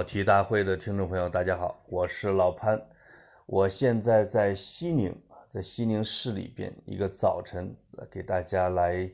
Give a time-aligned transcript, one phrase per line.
[0.00, 2.80] 考题大会的听众朋友，大家好，我是老潘。
[3.44, 5.14] 我现在在西宁，
[5.50, 7.76] 在西宁市里边一个早晨，
[8.10, 9.06] 给大家来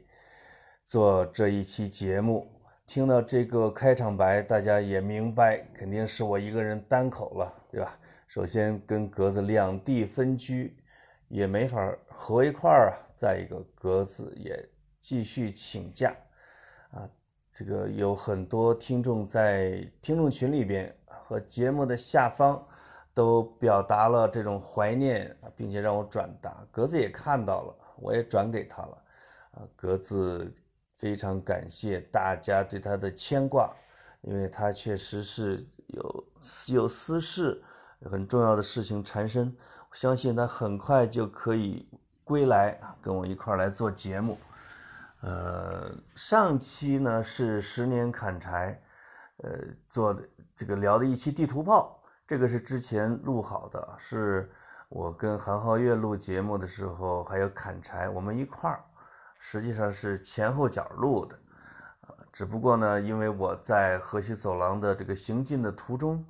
[0.85, 2.49] 做这一期节目。
[2.87, 7.99] 听到这个开场白，大家也明白，肯定是我一个人单口了，对吧？
[8.29, 10.77] 首先跟格子两地分居，
[11.27, 12.95] 也没法合一块儿啊。
[13.13, 14.57] 再一个，格子也
[15.01, 16.15] 继续请假，
[17.57, 22.63] 这个有很多听众在听众群里边和节目的下方
[23.15, 26.55] 都表达了这种怀念，并且让我转达。
[26.71, 29.03] 格子也看到了，我也转给他了。
[29.53, 30.55] 啊，格子
[30.99, 33.75] 非常感谢大家对他的牵挂，
[34.21, 36.25] 因为他确实是有
[36.67, 37.63] 有私事，
[38.03, 39.47] 很重要的事情缠身。
[39.89, 41.89] 我相信他很快就可以
[42.23, 44.37] 归来，跟我一块来做节目。
[45.21, 48.81] 呃，上期呢是十年砍柴，
[49.39, 49.51] 呃，
[49.89, 50.23] 做的
[50.55, 54.51] 这个聊的一期地图炮，这个是之前录好的，是
[54.89, 58.85] 我跟韩浩月录节目的时候，还有砍柴，我们一块儿，
[59.39, 61.37] 实际上是前后脚录的，
[62.03, 66.25] 啊，只不过呢，因为我在河西走廊的这个行进的途中，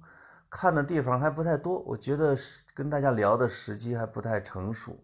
[0.48, 2.36] 看的地方还不太多，我觉得
[2.72, 4.96] 跟大家聊的时机还不太成熟，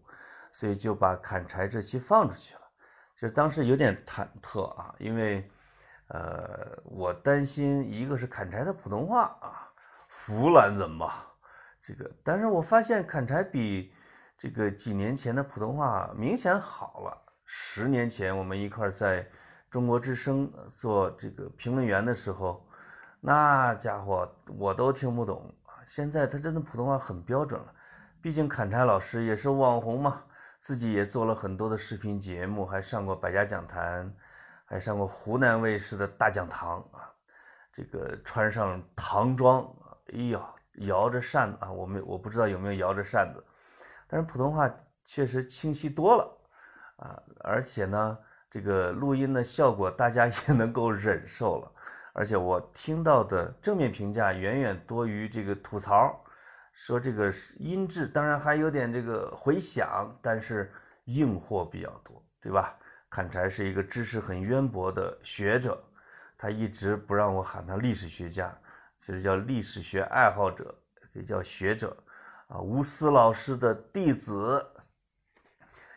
[0.51, 2.61] 所以就把砍柴这期放出去了。
[3.23, 5.49] 就当时有点忐忑啊，因为，
[6.09, 9.71] 呃，我担心一个是砍柴的普通话啊，
[10.09, 11.13] 湖南人嘛，
[11.81, 13.93] 这个，但是我发现砍柴比
[14.37, 17.17] 这个几年前的普通话明显好了。
[17.45, 19.25] 十年前我们一块在
[19.71, 22.67] 中国之声做这个评论员的时候，
[23.21, 24.29] 那家伙
[24.59, 25.79] 我都听不懂啊。
[25.85, 27.73] 现在他真的普通话很标准了，
[28.21, 30.21] 毕竟砍柴老师也是网红嘛。
[30.63, 34.09] 自己也做了很多的视频节目，还上过百家讲坛，
[34.63, 37.11] 还上过湖南卫视的大讲堂啊。
[37.73, 39.69] 这个穿上唐装，
[40.13, 40.41] 哎呀，
[40.75, 43.43] 摇着扇子啊，我们我不知道有没有摇着扇子，
[44.07, 44.73] 但是普通话
[45.03, 46.37] 确实清晰多了
[46.95, 47.21] 啊。
[47.41, 48.17] 而且呢，
[48.49, 51.69] 这个录音的效果大家 也能够忍受了，
[52.13, 56.23] 而且我听到的正面评价远远多于这个吐槽。
[56.73, 60.73] 说这个音质当然还有点这个回响，但是
[61.05, 62.75] 硬货比较多，对吧？
[63.09, 65.81] 砍柴是一个知识很渊博的学者，
[66.35, 68.51] 他一直不让我喊他历史学家，
[68.99, 70.73] 其实叫历史学爱好者，
[71.13, 71.95] 也叫学者
[72.47, 72.59] 啊。
[72.59, 74.65] 吴思老师的弟子，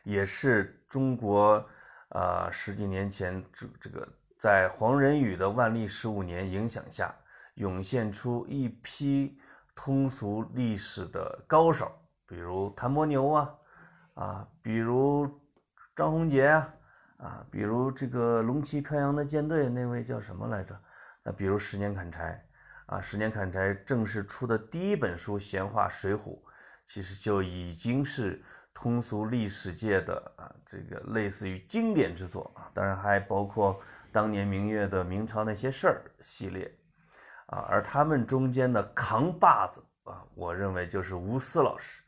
[0.05, 1.67] 也是中国
[2.11, 4.07] 啊十几年前这这个
[4.39, 7.13] 在黄仁宇的万历十五年影响下
[7.55, 9.41] 涌现出一批。
[9.77, 11.93] 通俗历史的高手，
[12.27, 13.55] 比如谭伯牛啊，
[14.15, 15.31] 啊，比如
[15.95, 16.75] 张宏杰啊，
[17.19, 20.75] 啊，比如这个龙旗飘扬的舰队那位叫什么来着？
[21.23, 22.45] 那比如十年砍柴
[22.87, 26.19] 啊，十年砍柴正式出的第一本书《闲话水浒》，
[26.87, 28.43] 其实就已经是
[28.73, 32.71] 通俗历史界的啊，这个类似于经典之作啊。
[32.73, 36.75] 当然还包括当年明月的《明朝那些事儿》系列。
[37.47, 42.03] 啊，而他们中间的扛把子啊，我认为就是吴思老师。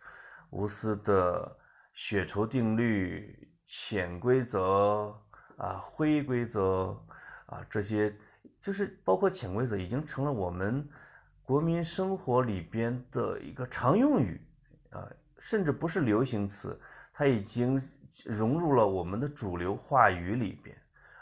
[0.50, 1.56] 吴思的
[1.92, 5.14] 血酬定律、潜规则
[5.58, 6.96] 啊、灰规则
[7.46, 8.16] 啊，这些
[8.60, 10.88] 就是包括潜规则，已经成了我们
[11.42, 14.40] 国民生活里边的一个常用语
[14.90, 15.06] 啊，
[15.38, 16.80] 甚至不是流行词，
[17.12, 17.80] 它已经
[18.24, 20.76] 融入了我们的主流话语里边。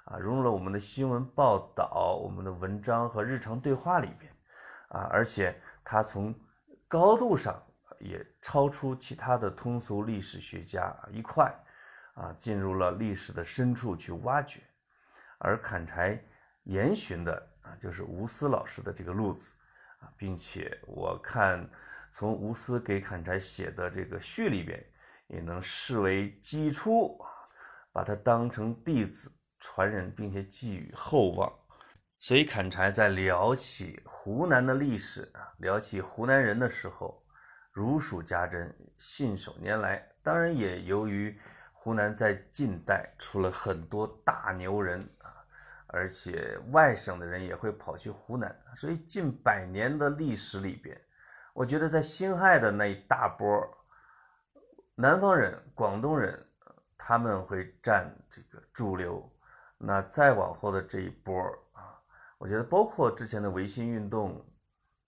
[0.06, 4.33] 啊，融入了我们的新闻报道、我们的文章和日常对话里边，
[4.89, 6.33] 啊，而且它从
[6.87, 7.61] 高度上
[7.99, 11.53] 也超出其他的通俗历史学家一块，
[12.15, 14.61] 啊，进入了历史的深处去挖掘，
[15.39, 16.23] 而砍柴
[16.62, 19.56] 严循的啊，就是吴思老师的这个路子，
[19.99, 21.69] 啊，并且我看
[22.12, 24.81] 从吴思给砍柴写的这个序里边，
[25.27, 27.19] 也能视为基础，
[27.91, 29.33] 把它当成弟子。
[29.69, 31.53] 传人，并且寄予厚望，
[32.20, 37.20] 所以砍柴在聊起湖南的历史啊，聊起湖南人的时候，
[37.73, 40.08] 如数家珍，信手拈来。
[40.23, 41.37] 当然，也由于
[41.73, 45.35] 湖南在近代出了很多大牛人啊，
[45.88, 50.96] 而且外省的人也会跑去湖南，所以近百年的历史里边，
[51.52, 53.46] 我觉得在辛亥的那一大波
[54.94, 56.46] 南方人、广东人，
[56.96, 59.29] 他们会占这个主流。
[59.78, 61.40] 那再往后的这一波
[61.73, 61.99] 啊，
[62.38, 64.44] 我觉得包括之前的维新运动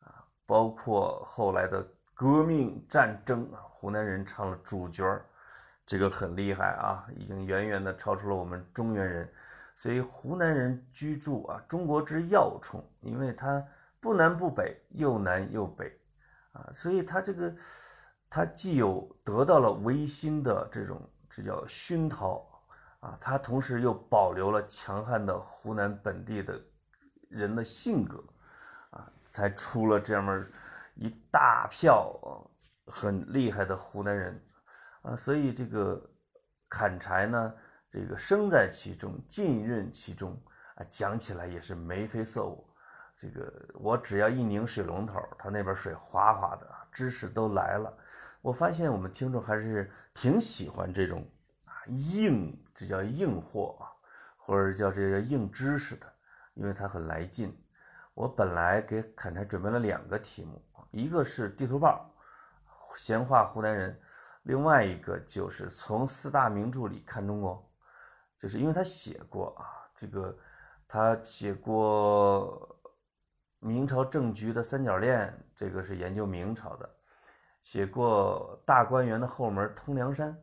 [0.01, 5.25] 啊，包括后来的革命战争，湖南人唱了主角儿，
[5.87, 9.33] 这个很厉害啊，已经远远的超出了我们中原人。
[9.77, 13.65] 所以湖南人居住啊，中国之要冲，因为它
[14.01, 16.01] 不不南不北，又南又北，
[16.53, 17.55] 啊，所以他这个
[18.31, 20.99] 他既有得到了维新的这种
[21.29, 22.48] 这叫熏陶，
[23.01, 26.61] 啊，他同时又保留了强悍的湖南本地的
[27.29, 28.25] 人的性格，
[28.91, 30.47] 啊，才出了这么
[30.95, 32.51] 一大票
[32.87, 34.43] 很厉害的湖南人，
[35.03, 36.03] 啊，所以这个
[36.69, 37.55] 砍柴呢，
[37.91, 40.41] 这个生在其中，浸润其中。
[40.75, 42.65] 啊，讲起来也是眉飞色舞。
[43.17, 47.93] 这个我只要一拧水龙头，它那边水哗哗的，知识都来了。
[48.41, 51.29] 我发现我们听众还是挺喜欢这种
[51.65, 53.91] 啊硬，这叫硬货啊，
[54.37, 56.07] 或者叫这个硬知识的，
[56.55, 57.53] 因为它很来劲。
[58.15, 62.09] 我本来给砍柴准备了两个题目，一个是地图炮，
[62.97, 64.01] 闲话湖南人，
[64.45, 67.69] 另外一个就是从四大名著里看中国，
[68.39, 69.67] 就是因为他写过啊
[69.97, 70.39] 这个。
[70.91, 72.67] 他写过
[73.59, 76.89] 明朝政局的三角恋，这个是研究明朝的；
[77.63, 80.35] 写过大观园的后门通梁山，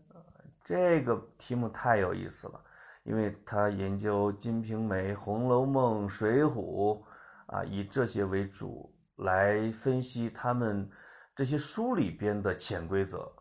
[0.65, 2.59] 这个题目太有意思了，
[3.03, 6.99] 因为他研究《金瓶梅》《红楼梦》《水浒》，
[7.45, 10.89] 啊，以这些为主来分析他们
[11.35, 13.31] 这些书里边的潜规则，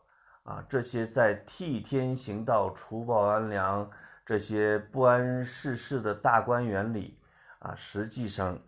[0.43, 3.91] 啊，这些在替天行道、除暴安良。
[4.27, 7.19] 这些不谙世事的大观园里，
[7.59, 8.59] 啊，实际上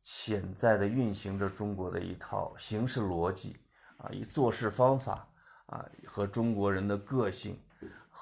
[0.00, 3.56] 潜在的运行着中国的一套行事逻辑，
[3.96, 5.28] 啊，以做事方法，
[5.66, 7.60] 啊，和中国人的个性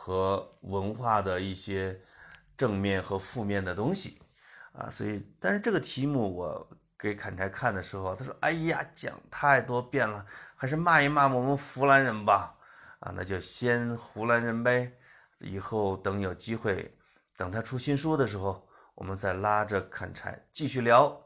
[0.04, 1.98] 和文化的一些
[2.58, 4.20] 正面和负面的东西，
[4.72, 6.68] 啊，所以，但是这个题目我
[6.98, 12.54] 给砍柴看的时候，他说：“哎呀，讲太多遍了，还是骂一骂我们湖南人吧。”
[13.00, 14.92] 啊，那就先湖南人呗。
[15.38, 16.94] 以后等有机会，
[17.34, 21.18] 等他出新书的时候，我们再拉着砍柴继续聊。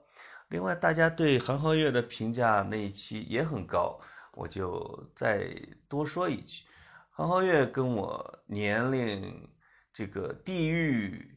[0.51, 3.99] 另外，大家对韩浩月的评价那一期也很高，
[4.35, 5.51] 我就再
[5.89, 6.63] 多说一句：
[7.19, 9.51] 韩浩月跟我年龄、
[9.93, 11.37] 这个地域、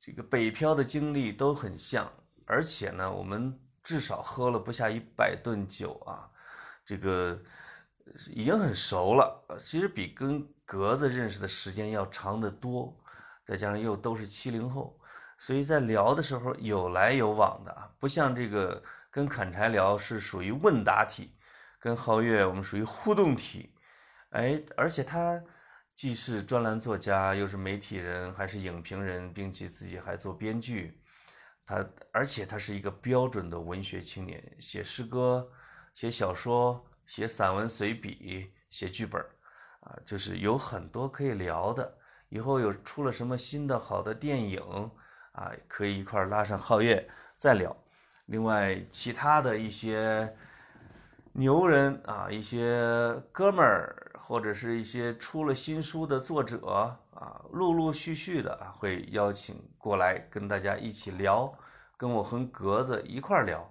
[0.00, 2.10] 这个北漂的经历都很像，
[2.46, 3.54] 而且呢，我们
[3.84, 6.26] 至少喝了不下一百顿酒啊，
[6.82, 7.38] 这个
[8.30, 9.44] 已经很熟了。
[9.62, 12.98] 其实比跟格子认识的时间要长得多，
[13.44, 14.98] 再加上又都是七零后，
[15.36, 21.34] 所以在聊的时候有来有往的啊，不像这个跟砍柴聊是属于问答体，
[21.78, 23.74] 跟皓月我们属于互动体，
[24.30, 25.42] 哎，而且他
[25.94, 31.00] 既是专栏作家，又是媒体人，还是影评人，并且自己还做编剧，
[31.64, 35.48] 他而且他是一个标准的文学青年，写诗歌、
[35.94, 39.24] 写小说、写散文随笔、写剧本。
[39.80, 41.96] 啊，就是有很多可以聊的，
[42.28, 44.60] 以后有出了什么新的好的电影
[45.32, 47.74] 啊，可以一块拉上皓月再聊。
[48.26, 50.30] 另外，其他的一些
[51.32, 56.58] 牛人啊，一些哥们儿，或者是一些出了新书的作者
[57.14, 61.50] 啊，陆陆续续的会邀请过来跟大家一起聊，
[61.96, 63.66] 跟我和格子一块聊，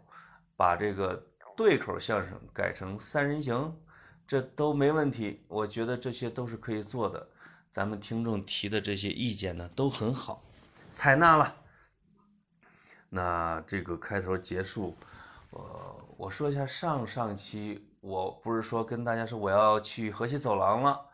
[0.55, 1.23] 把这个
[1.55, 3.71] 对口相声改成三人行。
[4.25, 7.29] 这都没问题，我觉得这些都是可以做的。
[7.71, 10.43] 咱们听众提的这些意见呢，都很好，
[10.91, 11.55] 采纳了。
[13.09, 14.97] 那这个开头结束，
[15.51, 21.05] 呃，我说一下上上期，我不是说跟大家说我要去河西走廊了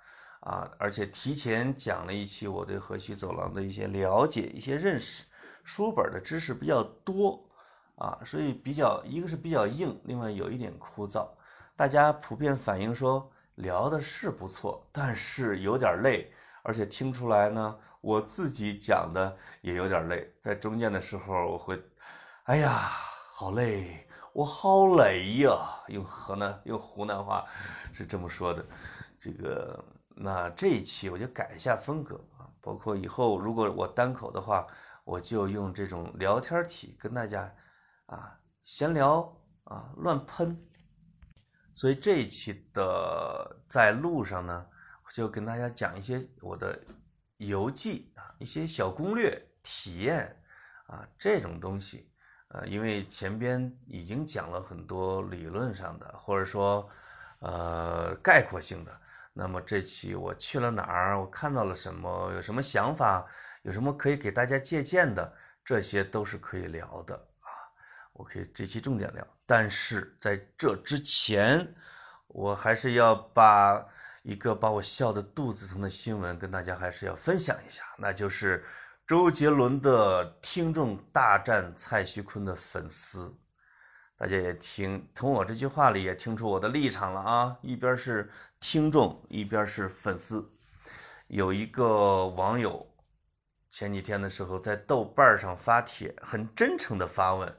[0.41, 5.23] 啊，而且提前讲了一期我对河西走廊的一些了解、一些认识，
[5.63, 7.43] 书本的知识比较多
[7.95, 11.27] 啊，所以比较一个是比较硬，另外有一点枯燥。
[11.75, 16.31] 大家普遍反映说聊的是不错，但是有点累，
[16.63, 20.29] 而且听出来呢，我自己讲的也有点累。
[20.41, 21.81] 在中间的时候，我会，
[22.43, 22.91] 哎呀，
[23.33, 25.55] 好累，我好累呀，
[25.89, 27.45] 用河南用湖南话
[27.93, 28.65] 是这么说的。
[29.19, 29.85] 这个，
[30.15, 34.65] 那这一期我就改一下风格啊，包括以后如果我单口的话，
[35.03, 37.53] 我就用这种聊天体跟大家
[38.07, 38.35] 啊
[38.65, 39.21] 闲聊
[39.65, 40.59] 啊乱喷。
[41.75, 44.65] 所以这一期的在路上呢，
[45.05, 46.79] 我就跟大家讲一些我的
[47.37, 50.35] 游记啊，一些小攻略、体验
[50.87, 52.09] 啊这种东西。
[52.53, 56.87] 呃，因为前边已经讲了很多理论上的，或者说
[57.39, 58.91] 呃概括性的。
[59.33, 63.25] 那么这期我去了哪儿，我看到了什么，有什么想法，
[63.63, 65.33] 有什么可以给大家借鉴的，
[65.65, 67.49] 这些都是可以聊的啊。
[68.11, 71.67] 我可以这期重点聊，但是在这之前，
[72.27, 73.83] 我还是要把
[74.21, 78.63] 一个把我笑得肚子疼的新闻跟大家还是要分享一下，那就是
[79.05, 83.37] 周杰伦的听众大战蔡徐坤的粉丝。
[84.15, 88.31] 大家也听从我这句话里也听出我的立场了啊，一边是
[88.61, 90.49] 听众，一边是粉丝。
[91.27, 92.87] 有一个网友
[93.69, 97.53] 前几天的时候在豆瓣上发帖，很真诚的发问，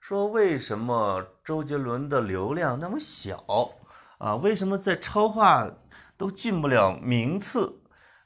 [0.00, 3.72] 说为什么周杰伦的流量那么小
[4.18, 4.34] 啊？
[4.34, 5.70] 为什么在超话
[6.16, 7.72] 都进不了名次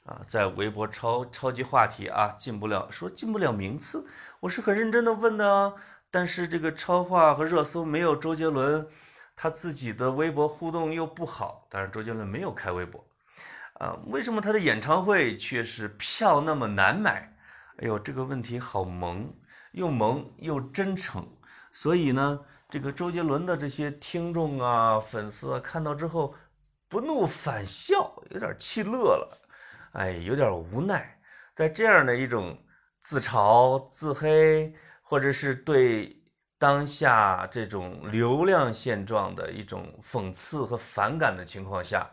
[0.05, 0.21] 啊？
[0.27, 4.05] 在微博超超级话题啊，进不了，说进不了名次，
[4.39, 5.73] 我是很认真的问的啊。
[6.11, 8.87] 但是这个超话和热搜没有周杰伦，
[9.35, 13.03] 他自己的微博互动又不好，但是周杰伦没有开微博。
[13.79, 17.35] 啊，为什么他的演唱会却是票那么难买？
[17.77, 19.33] 哎呦，这个问题好萌，
[19.71, 21.27] 又萌又真诚。
[21.71, 26.35] 所以呢，这个周杰伦的这些听众啊、粉丝啊，看到之后
[26.87, 29.39] 不怒反笑，有点气乐了。
[29.93, 31.19] 哎，有点无奈，
[31.55, 32.55] 在这样的一种
[33.01, 36.15] 自嘲、自黑，或者是对
[36.57, 42.09] 当下这种流量现状的一种讽刺和反感的情况下。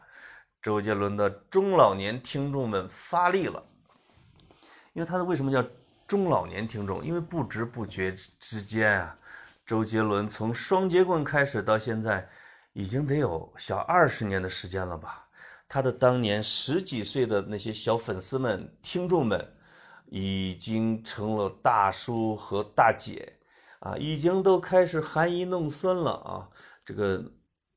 [0.62, 3.64] 周杰伦的中老年听众们发力了，
[4.92, 5.64] 因为他的为什么叫
[6.06, 7.02] 中老年听众？
[7.02, 9.16] 因为不知不觉之间啊，
[9.64, 12.28] 周杰伦从双截棍开始到现在，
[12.74, 15.26] 已经得有小二十年的时间了吧？
[15.72, 19.54] 他的当年十几岁的那些小粉丝们、听众们，
[20.06, 23.38] 已经成了大叔和大姐
[23.78, 26.48] 啊，已经都开始含饴弄孙了啊！
[26.84, 27.24] 这个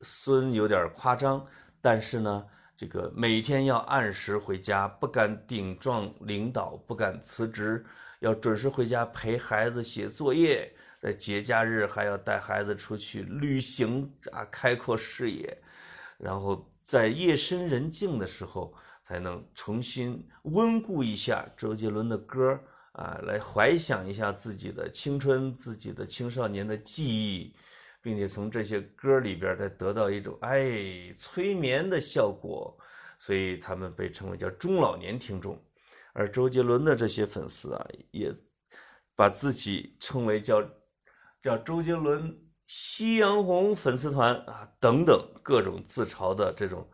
[0.01, 1.45] 孙有点夸张，
[1.79, 2.45] 但是呢。
[2.75, 7.85] 这个每天要按时回家，不敢顶撞领导，不敢辞职，
[8.19, 10.69] 要准时回家陪孩子写作业，
[10.99, 15.57] 在节假日还要带孩子出去旅行啊，开阔视野，
[16.17, 22.59] 然后在夜深人静的时候，才能重新温故一下周杰伦的歌
[22.91, 27.55] 啊，来怀想一下自己的青春，自己的青少年的记忆。
[28.03, 32.77] 并且从这些歌里边再得到一种哎催眠的效果，
[33.17, 35.57] 所以他们被称为叫中老年听众，
[36.11, 38.29] 而周杰伦的这些粉丝啊，也
[39.15, 40.61] 把自己称为叫
[41.41, 42.37] 叫周杰伦
[42.75, 46.89] 夕阳红粉丝团啊等等各种自嘲的这种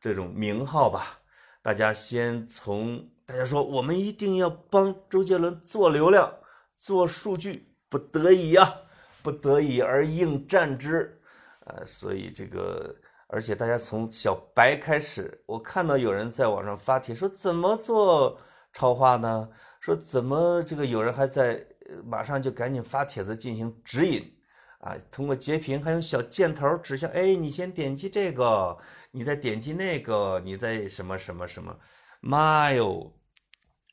[0.00, 1.20] 这种名号吧。
[1.62, 6.34] 大家先从大家说我们一定要帮周杰伦做流量、
[6.76, 8.74] 做数据，不得已呀。
[9.22, 11.20] 不得已而应战之，
[11.66, 12.96] 呃，所以这个，
[13.26, 18.40] 而且大家从小白开始，我看到有人在网上发帖说怎么做
[18.72, 19.48] 超话呢？
[19.78, 21.64] 说怎么这个有人还在
[22.04, 24.39] 马上就赶紧发帖子进行指引
[24.80, 28.76] 啊，通过截屏还有小箭头指向，哎，你先点击这个，
[29.10, 31.74] 你再点击那个，你再什么什么什么，
[32.20, 33.18] 妈哟，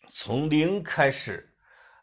[0.09, 1.53] 从零开始。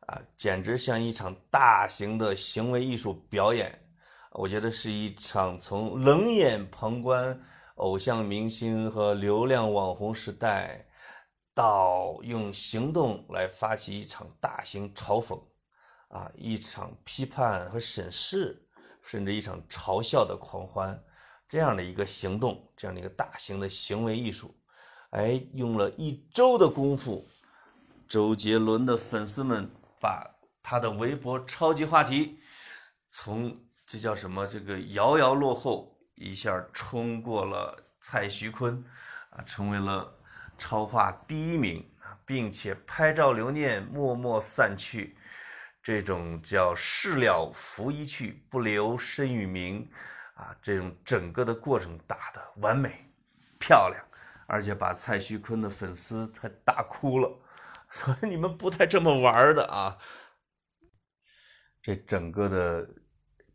[0.06, 3.86] 啊，简直像一场大型的行为艺术表演，
[4.32, 7.40] 我觉得是一场从冷眼旁观
[7.76, 10.86] 偶像明星和流量网红时代，
[11.54, 15.42] 到用行动来发起一场大型嘲讽，
[16.08, 18.63] 啊，一场批判和审视，
[19.04, 21.00] 甚至一场嘲笑的狂欢，
[21.48, 24.54] 这样的一个行动，这样的一个大型的行为艺术，
[25.10, 27.28] 哎，用了一周的功夫，
[28.08, 29.70] 周杰伦的粉丝们。
[30.00, 30.22] 把
[30.62, 32.38] 他的微博超级话题，
[33.08, 34.46] 从这叫什么？
[34.46, 38.84] 这个遥遥落后，一下冲过了蔡徐坤，
[39.30, 40.14] 啊，成为了
[40.58, 41.90] 超话第一名，
[42.26, 45.16] 并且拍照留念，默默散去。
[45.84, 49.86] 这种叫事了拂衣去，不留身与名，
[50.34, 53.04] 啊，这种整个的过程打的完美
[53.60, 54.02] 漂亮，
[54.46, 57.30] 而且把蔡徐坤的粉丝他打哭了。
[57.92, 59.96] 所以你们不带这么玩的啊！
[61.82, 62.88] 这整个的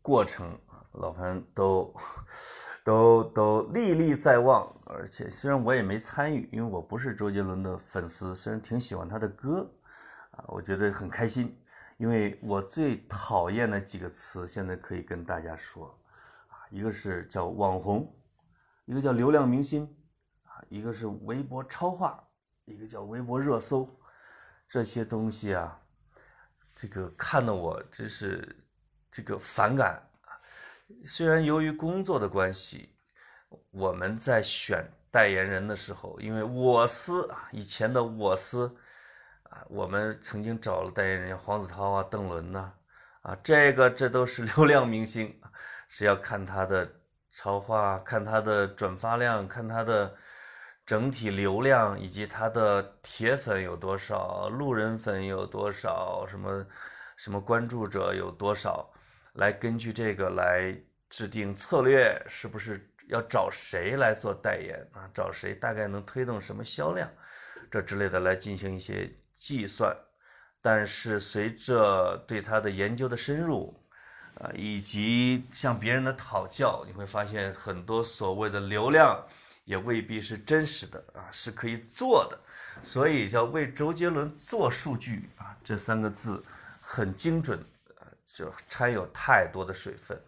[0.00, 0.56] 过程
[0.92, 1.92] 老潘都
[2.84, 4.72] 都都历历在望。
[4.86, 9.68] 而且虽然我也没参与，因为我不是周杰伦的粉丝，虽然挺喜欢他的歌
[10.30, 11.60] 啊，我觉得很开心。
[12.00, 15.86] 因为我最讨厌的几个词，现在可以跟大家说
[16.48, 18.10] 啊，一个是叫网红，
[18.86, 19.84] 一个叫流量明星
[20.44, 22.26] 啊，一个是微博超话，
[22.64, 23.86] 一个叫微博热搜。
[24.66, 25.78] 这些东西啊，
[26.74, 28.64] 这个看得我真是
[29.12, 30.02] 这个反感。
[31.04, 32.96] 虽然由于工作的关系，
[33.70, 38.74] 我们在选代言人的时候，因为我司啊，以前的我司
[39.50, 42.72] 啊，我们曾经找了代言人黄子韬啊、邓伦呐，
[43.22, 45.38] 啊，这个这都是 流量明星，
[45.88, 46.90] 是要看他的
[47.34, 50.12] 超话，看他的转发量，看他的。
[50.86, 56.66] 整体流量以及他的铁粉有多少，路人粉有多少，什么
[57.16, 58.90] 什么关注者有多少，
[59.34, 60.76] 来根据这个来
[61.08, 65.08] 制定策略，是不是要找谁来做代言啊？
[65.14, 67.08] 找谁大概能推动什么销量，
[67.70, 69.08] 这之类的来进行一些
[69.40, 69.96] 计算。
[70.62, 73.74] 但是随着对他的研究的深入，
[74.34, 79.18] 啊，以及向别人的讨教，你会发现很多所谓的流量
[79.64, 82.38] 也未必是真实的啊，是可以做的。
[82.82, 86.44] 所以叫为周杰伦做数据啊，这三个字
[86.80, 87.58] 很精准，
[87.98, 90.20] 呃，就掺有太多的水分。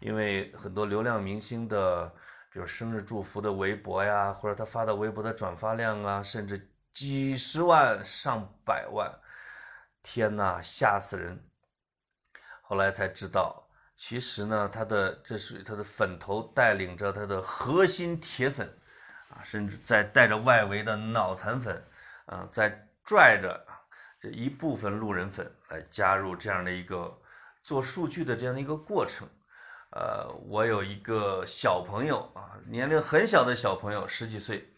[0.00, 2.06] 因为很多流量明星的，
[2.52, 9.08] 比如生日祝福的微博呀，或者他发的微博的转发量啊，甚至几十万、上百万，
[10.02, 11.48] 天呐，吓死人！
[12.60, 18.66] 后来才知道，其实呢，他的这属于他的粉头带领着他的核心铁粉，
[19.30, 21.80] 啊，甚至在带着外围的脑残粉，
[22.26, 22.68] 啊，在
[23.04, 23.64] 拽着
[24.18, 27.16] 这一部分路人粉来加入这样的一个
[27.62, 29.28] 做数据的这样的一个过程。
[29.92, 34.68] 呃，我有一个小朋友啊，年龄很小的小朋友，十几岁，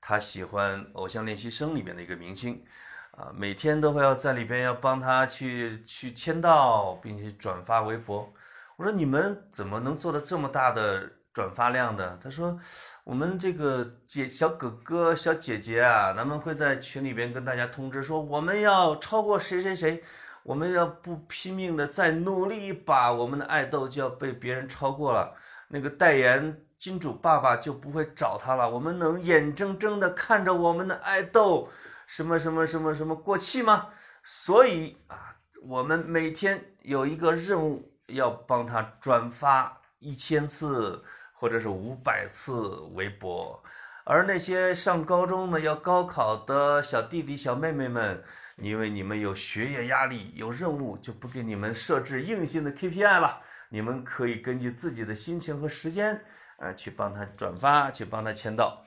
[0.00, 2.64] 他喜欢《偶像练习生》里面的一个明星，
[3.12, 8.32] 啊，每天都会要在里边要帮他去去签到，并且转发微博。
[8.76, 12.18] 我说你们怎么能做到这么大的转发量的？
[12.22, 12.58] 他说，
[13.04, 20.02] 我们这个姐小哥哥小姐姐啊，咱们会在群里边跟大家通知说，我们要超过谁谁谁。
[20.44, 25.34] 我们要不拼命的再努力一把，我们的爱豆就要被别人超过了。
[25.68, 28.68] 那个代言金主爸爸就不会找他了。
[28.70, 31.68] 我们能眼睁睁的看着我们的爱豆
[32.06, 33.88] 什么什么什么什么过气吗？
[34.22, 43.62] 所以啊，我们每天有一个任务，要帮他转发一千次或者是五百次微博。
[44.04, 48.22] 而那些上高中的要高考的小弟弟小妹妹们。
[48.60, 53.40] 因为你们有学业压力，有任务，就不给你们设置硬性的 KPI 了。
[53.68, 56.20] 你们可以根据自己的心情和时间，
[56.58, 58.80] 呃，去帮他转发，去帮他签到。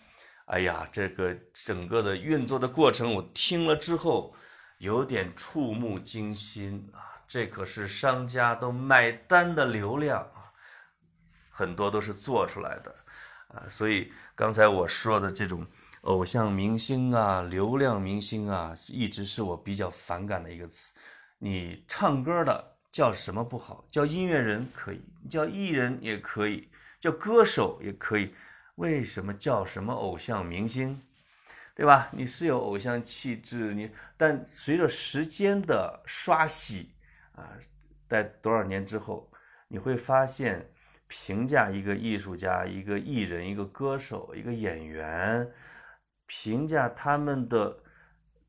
[0.45, 4.33] 哎呀，这个整个的运作的过程，我听了之后
[4.77, 7.19] 有点触目惊心啊！
[7.27, 10.53] 这可是商家都买单的流量啊，
[11.49, 12.95] 很多都是做出来的
[13.47, 13.63] 啊。
[13.67, 15.65] 所以刚才我说的这种。
[16.05, 20.91] 偶像明星啊，流量明星啊，一直是我比较反感的一个词。
[21.37, 23.85] 你唱歌的叫什么不好？
[23.91, 26.70] 叫音乐人可以，叫艺人也可以，
[27.01, 28.33] 叫歌手也可以。
[28.75, 31.01] 为什么叫什么偶像明星？
[31.75, 32.09] 对吧？
[32.11, 36.93] 你是有偶像气质，你但随着时间的刷洗
[37.33, 37.47] 啊，
[38.07, 39.31] 在多少年之后，
[39.67, 40.69] 你会发现，
[41.07, 45.49] 评价一个艺术家、一个艺人、一个歌手、一个演员。
[46.25, 47.77] 评价他们的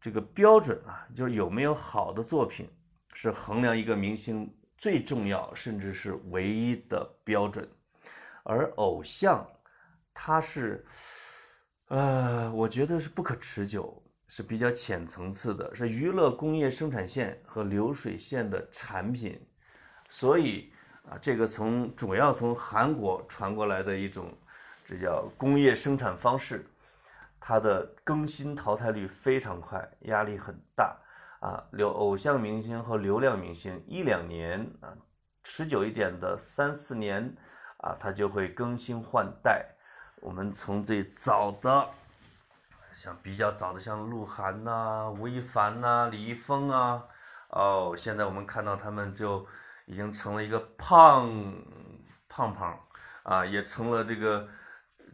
[0.00, 2.68] 这个标准啊，就是有没有好的作品，
[3.12, 7.68] 是衡量一个明星最重要甚至是唯一的标准。
[8.44, 9.46] 而偶像，
[10.12, 10.84] 它是，
[11.88, 19.40] 呃，我觉得是不可持久，是比较浅层次的，是娱乐工业生产线和流水线的产品。
[20.08, 20.72] 所以
[21.08, 24.32] 啊，这个从主要从韩国传过来的一种，
[24.84, 26.66] 这叫工业生产方式。
[27.44, 30.96] 它的更新淘汰率非常快，压力很大
[31.40, 31.58] 啊！
[31.72, 34.94] 流偶像明星和流量明星一两年啊，
[35.42, 37.36] 持久一点的三四年
[37.82, 39.66] 啊，它就会更新换代。
[40.22, 41.88] 我们从最早的，
[42.94, 47.04] 像比较早的像鹿晗呐、吴亦凡呐、李易峰啊，
[47.50, 49.46] 哦，现在我们看到他们就
[49.84, 51.30] 已经成了一个胖
[52.28, 52.78] 胖胖
[53.24, 54.48] 啊，也成了这个。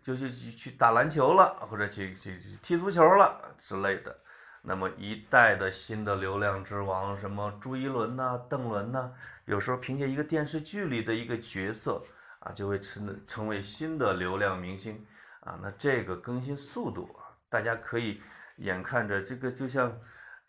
[0.00, 4.16] 就去去打篮球了，或者去去踢足球了之类的。
[4.62, 9.10] 那么一代的新的流量之王，什么朱一伦呐、邓伦呐，
[9.44, 12.02] 有时候凭借一个电视剧里的一个角色
[12.40, 15.04] 啊，就会成成为新的流量明星
[15.40, 15.58] 啊。
[15.62, 18.20] 那这个更新速度啊，大家可以
[18.58, 19.96] 眼看着这个就像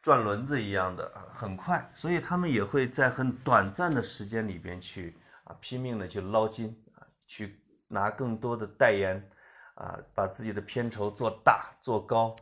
[0.02, 9.30] 转轮子一样的啊，很快，所以他们也会在很短暂的时间里边去啊，拼命的去捞金啊，去拿更多的代言。
[9.76, 12.36] 啊，把自己的片酬做大做高，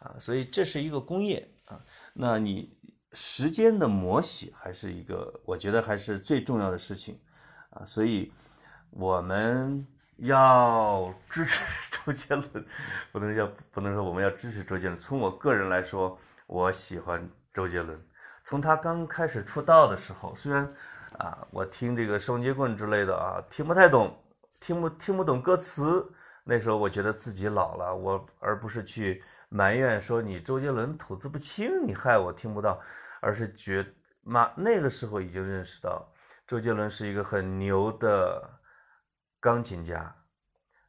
[0.00, 1.80] 啊，所以这是一个工业啊。
[2.12, 2.76] 那你
[3.12, 7.20] 时间的磨洗还是一个，我觉得还是最重要的事情
[7.70, 7.84] 啊。
[7.84, 8.32] 所以
[8.92, 12.66] 我们要支持周杰伦，
[13.10, 14.96] 不能要不能说我们要支持周杰伦。
[14.96, 17.98] 从我个人来说，我喜欢周杰伦。
[18.44, 20.68] 从他刚开始出道的时候，虽然
[21.18, 24.14] 啊，我听这个双截棍之类的啊，听不太懂，
[24.60, 26.06] 听不听不懂歌词。
[26.44, 32.78] 那时候我觉得自己老了，我而不是去埋怨说你周杰伦吐字不清，你害我听不到，
[33.20, 33.86] 而是觉
[34.22, 36.06] 妈那个时候已经认识到
[36.46, 38.50] 周杰伦是一个很牛的
[39.42, 40.14] 钢琴家，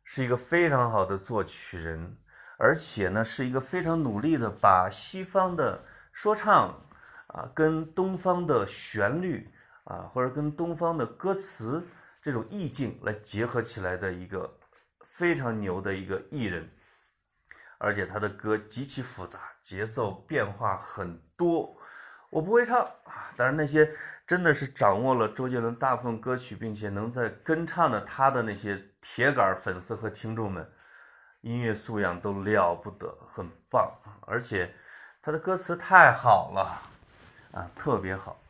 [0.03, 2.15] 是一个非常好的作曲人，
[2.59, 6.87] 而且呢是一个非常努力的把西方的说唱
[7.29, 9.51] 啊跟东方的旋律
[9.85, 11.83] 啊或者跟东方的歌词
[12.21, 14.59] 这种意境来结合起来的一个
[15.03, 16.69] 非常牛的一个艺人，
[17.79, 21.75] 而且他的歌极其复杂，节奏变化很多。
[22.29, 23.91] 我不会唱啊，当然那些
[24.25, 30.65] 真的是掌握了周杰伦大部分歌曲，并且能在跟唱的他的那些铁杆粉丝和听众们，
[31.41, 33.91] 音乐素养都了不得，很棒，
[34.25, 34.73] 而且
[35.21, 36.81] 他的歌词太好了
[37.51, 38.41] 啊，特别好，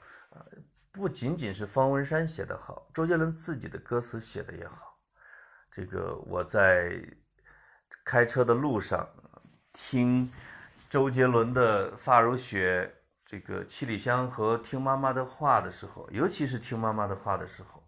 [0.92, 4.96] 不仅仅是方文山写的好，周杰伦自己的歌词写的也好。
[5.72, 7.02] 这个我在
[8.06, 9.10] 开车的路上
[9.74, 10.32] 听
[10.88, 12.94] 周杰伦的《发如雪》。
[13.34, 17.82] 这个七里香和听妈妈的话的时候，尤其是听妈妈的话的时候，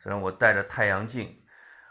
[0.00, 1.36] 虽然我戴着太阳镜，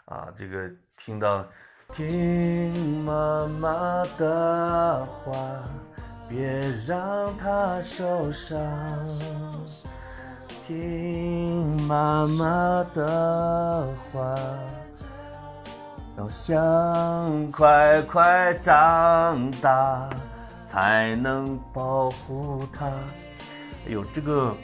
[0.06, 1.46] 啊，这个听到
[1.92, 5.36] 听妈妈的话，
[6.26, 6.40] 别
[6.86, 8.58] 让她受伤，
[10.66, 14.34] 听妈妈的话，
[16.16, 20.08] 要想快快长大。
[20.66, 22.86] 才能保护他。
[22.86, 24.54] 哎呦，这个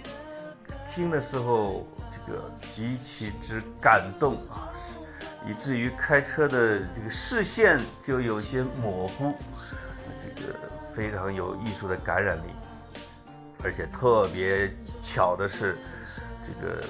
[0.85, 4.69] 听的时候，这个极其之感动啊，
[5.47, 9.33] 以至于开车的这个视线就有些模糊。
[10.21, 10.59] 这个
[10.93, 12.51] 非常有艺术的感染力，
[13.63, 15.79] 而且特别巧的是，
[16.45, 16.83] 这个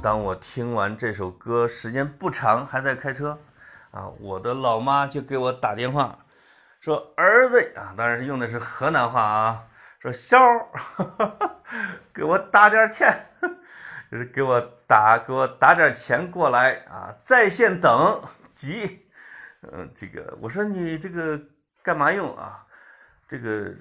[0.00, 3.36] 当我听完这首歌，时间不长，还在开车
[3.90, 6.16] 啊，我的老妈就给我打电话。
[6.84, 9.64] 说儿子啊，当然是用的是河南话啊。
[10.00, 10.68] 说小儿，
[12.12, 13.26] 给我打点钱，
[14.10, 19.08] 就是给我打给我打点钱过来啊，在线等急。
[19.62, 21.40] 嗯，这个我说你这个
[21.82, 22.62] 干嘛用啊？
[23.26, 23.72] 这个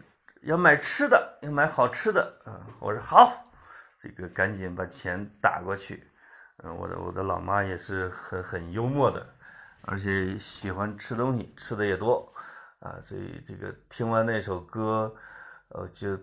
[0.43, 2.33] 要买吃的，要买好吃的。
[2.45, 3.45] 嗯，我说好，
[3.97, 6.09] 这个赶紧把钱打过去。
[6.63, 9.27] 嗯，我的我的老妈也是很很幽默的，
[9.81, 12.32] 而且喜欢吃东西，吃的也多。
[12.83, 15.15] 啊，所以这个听完那首歌，
[15.69, 16.17] 呃，就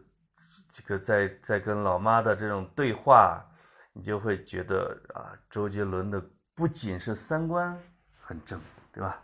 [0.71, 3.43] 这个在在跟老妈的这种对话，
[3.95, 6.23] 你就会觉得啊，周杰伦的
[6.55, 7.77] 不仅是三观
[8.21, 8.61] 很正，
[8.93, 9.23] 对吧？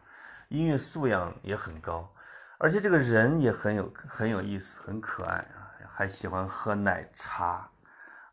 [0.49, 2.11] 音乐素养也很高，
[2.59, 7.70] 而且这个人也很有很有意思，很可爱啊，还喜欢喝奶茶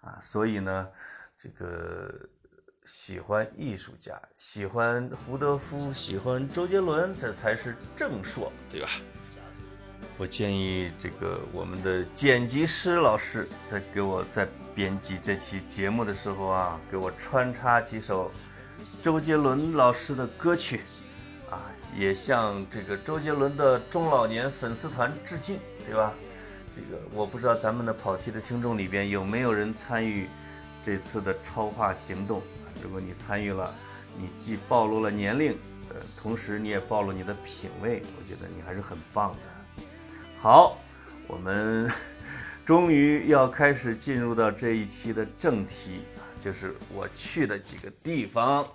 [0.02, 0.90] 啊，所以呢，
[1.38, 2.10] 这个。
[2.86, 8.90] 喜欢艺术家，喜欢胡德夫，喜欢周杰伦，这才是正硕，对吧？
[10.18, 18.30] 我建议这个我们的剪辑师老师在给我在编辑这期节目的时候啊，给我穿插几首
[19.02, 20.82] 周杰伦老师的歌曲，
[21.50, 26.14] 啊，也向这个周杰伦的中老年粉丝团致敬，对吧？
[26.76, 30.28] 这个我不知道咱们的跑题的听众里边有没有人参与
[30.86, 32.42] 这次的超话行动。
[32.84, 33.74] 如果你参与了，
[34.18, 35.58] 你既暴露了年龄，
[35.90, 39.84] 呃，同时你也暴露你的品味，我觉得你还是很棒的。
[40.38, 40.78] 好，
[41.26, 41.90] 我们
[42.66, 46.02] 终于要开始进入到这一期的正题，
[46.42, 48.68] 就是我去的几个地方。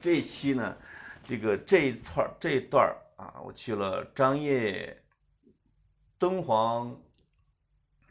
[0.00, 0.76] 这一期呢，
[1.22, 4.96] 这个这一串这一段啊，我去了张掖、
[6.18, 6.98] 敦煌、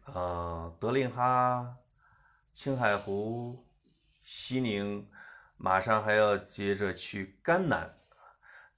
[0.06, 1.68] 呃，德令哈、
[2.54, 3.66] 青海湖、
[4.22, 5.04] 西宁。
[5.62, 7.94] 马上还要接着去甘南，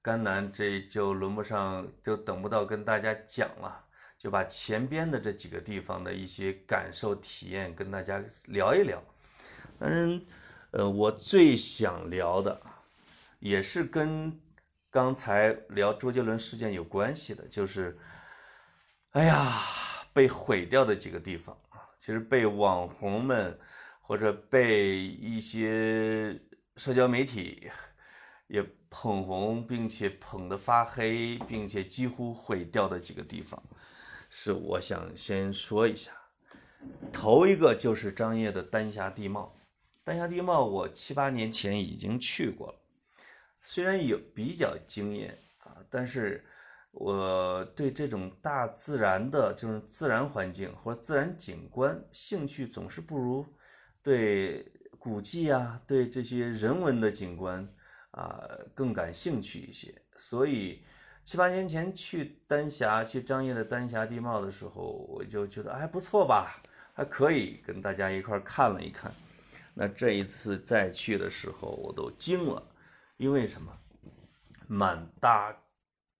[0.02, 3.86] 甘南这就轮不上，就等不到跟大家讲了，
[4.18, 9.00] 就把前边的这几个地方的一些感受体验跟大家聊一聊。
[9.78, 10.20] 当然，
[10.72, 12.60] 呃，我最想聊的，
[13.38, 14.36] 也是跟
[14.90, 17.96] 刚才聊周杰伦事件有关系的，就是，
[19.12, 19.62] 哎呀，
[20.14, 23.56] 被毁掉的几个地方啊，其实被网红们
[24.02, 26.42] 或者被一些。
[26.84, 27.70] 社交媒体
[28.48, 33.62] 也捧红，并且捧得发黑，并且几乎毁掉的几个地方，
[34.32, 36.12] 是我想先说一下。
[37.14, 39.56] 头一个就是张掖的丹霞地貌。
[40.04, 42.80] 丹霞地貌我七八年前已经去过了，
[43.64, 46.44] 虽然有比较惊艳啊，但是
[46.90, 53.46] 我对这种大自然的这种自然环境或者自然景观兴趣总是不如
[54.02, 54.66] 对。
[55.04, 57.68] 古迹啊，对这些人文的景观
[58.12, 58.40] 啊
[58.76, 60.86] 更感兴趣一些，所以
[61.26, 66.62] 七八年前去丹霞、去张掖的丹霞地貌的时候，我就觉得还不错吧，
[66.94, 69.12] 还可以跟大家一块看了一看。
[69.74, 72.62] 那这一次再去的时候，我都惊了，
[73.18, 73.76] 因为什么？
[74.68, 75.58] 满大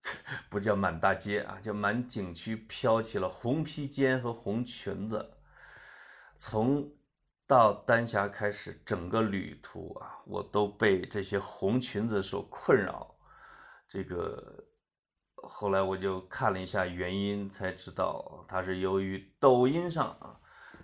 [0.50, 5.24] 不叫满大街啊，叫满景区飘起了红披肩和红裙子。
[6.36, 6.92] 从
[7.46, 13.14] 到丹霞开始，整个旅途啊，我都被这些红裙子所困扰。
[13.88, 14.64] 这个
[15.34, 20.34] 后来我就看了一下原因，才知道它是由于抖音上啊，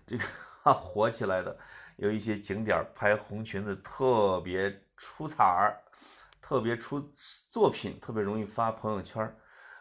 [0.07, 1.59] 这个火起来的。
[1.97, 5.83] 有一些景点拍红裙子特别出彩儿，
[6.41, 7.01] 特别出
[7.49, 9.21] 作品，特别容易发朋友圈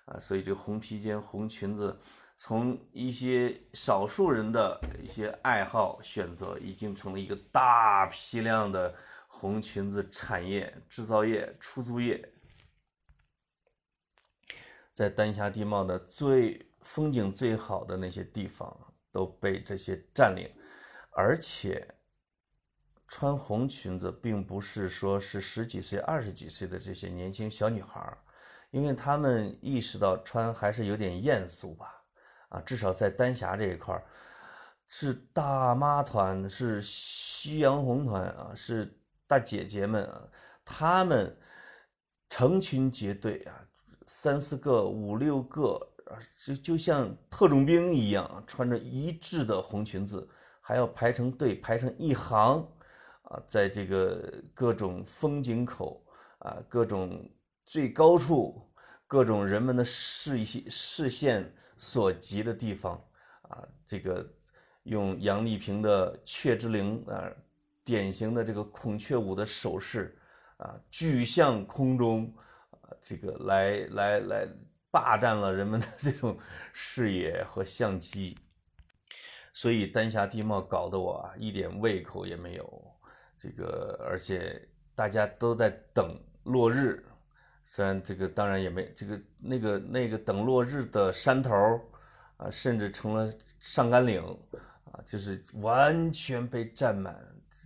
[0.05, 1.99] 啊，所以这个红披肩、红裙子，
[2.37, 8.95] 从一些少数人的一些爱好选择，已经成了一个大批量的
[9.27, 12.31] 红裙子产业、制造业、出租业，
[14.91, 20.49] 在丹霞地貌的最风景最好的那些地方都被这些占领，
[21.11, 21.95] 而且。
[23.09, 28.17] 穿红裙子，并不是说是十几岁、二十几岁的这些年轻小女孩，
[28.69, 31.96] 因为她们意识到穿还是有点艳俗吧，
[32.49, 34.01] 啊，至少在丹霞这一块，
[34.87, 40.21] 是大妈团，是夕阳红团啊，是大姐姐们啊，
[40.63, 41.37] 她们
[42.29, 43.53] 成群结队啊，
[44.05, 45.73] 三四个、五六个
[46.05, 50.27] 啊，就就像特种兵一样，穿着一致的红裙子，
[50.61, 52.67] 还要排成队，排成一行。
[53.29, 56.01] 啊，在这个各种风景口
[56.37, 57.29] 啊，各种
[57.65, 58.71] 最高处，
[59.05, 63.01] 各种人们的视视线所及的地方
[63.43, 64.27] 啊，这个
[64.83, 67.31] 用杨丽萍的雀之灵啊，
[67.83, 70.17] 典型的这个孔雀舞的手势
[70.57, 72.33] 啊，举向空中，
[73.01, 74.47] 这个来来来
[74.89, 76.37] 霸占了人们的这种
[76.73, 78.37] 视野和相机，
[79.53, 82.83] 所以丹霞地貌搞得我啊一点胃口也没有。
[83.37, 87.05] 这个，而且大家都在等落日，
[87.69, 91.53] 虽然这个当然也没这个那个那个等落日的山头
[92.37, 94.23] 啊，甚至成了上甘岭
[94.85, 97.13] 啊，就是完全被占满，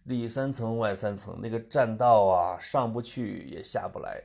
[0.06, 4.20] 里三层外三层，那个栈道啊上不去也下不来。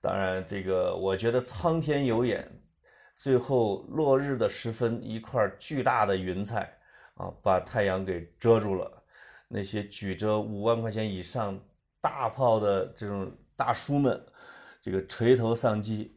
[0.00, 2.44] 当然，这个我觉得苍天有眼，
[3.14, 6.62] 最后落日的时分，一块巨大的云彩
[7.14, 8.90] 啊，把太阳给遮住了。
[9.46, 11.56] 那些举着五万块钱以上
[12.00, 14.20] 大炮的这种大叔们，
[14.86, 16.12] 这个垂头丧气；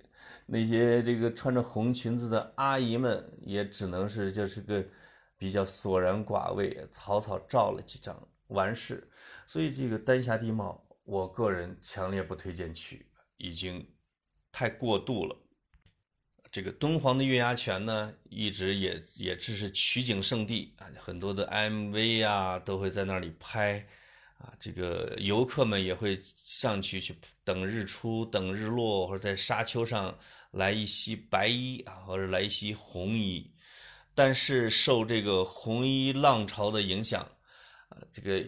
[0.45, 4.85] 那些这个穿着红裙子的阿姨们，也只能是就是个
[5.39, 8.15] 比较索然寡味，草草照了几张
[8.49, 9.09] 完事。
[9.47, 13.83] 所以这个丹霞地貌，我个人强烈不推荐去，已经
[14.51, 15.35] 太过度了。
[16.51, 23.87] 这个敦煌的月牙泉呢，一直也也只是取景圣地啊，很多的 MV 啊都会在那里拍，
[24.39, 30.17] 啊，这个游客们也会上去去等日出、等日落，或者在沙丘上
[30.51, 33.53] 来一袭白衣啊，或者来一袭红衣。
[34.15, 37.21] 但是受这个红衣浪潮的影响，
[37.89, 38.43] 啊，这个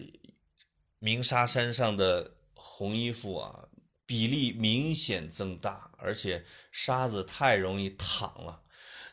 [0.98, 3.68] 鸣沙山上的红衣服啊。
[4.04, 8.60] 比例明显增大，而且沙子太容易淌了，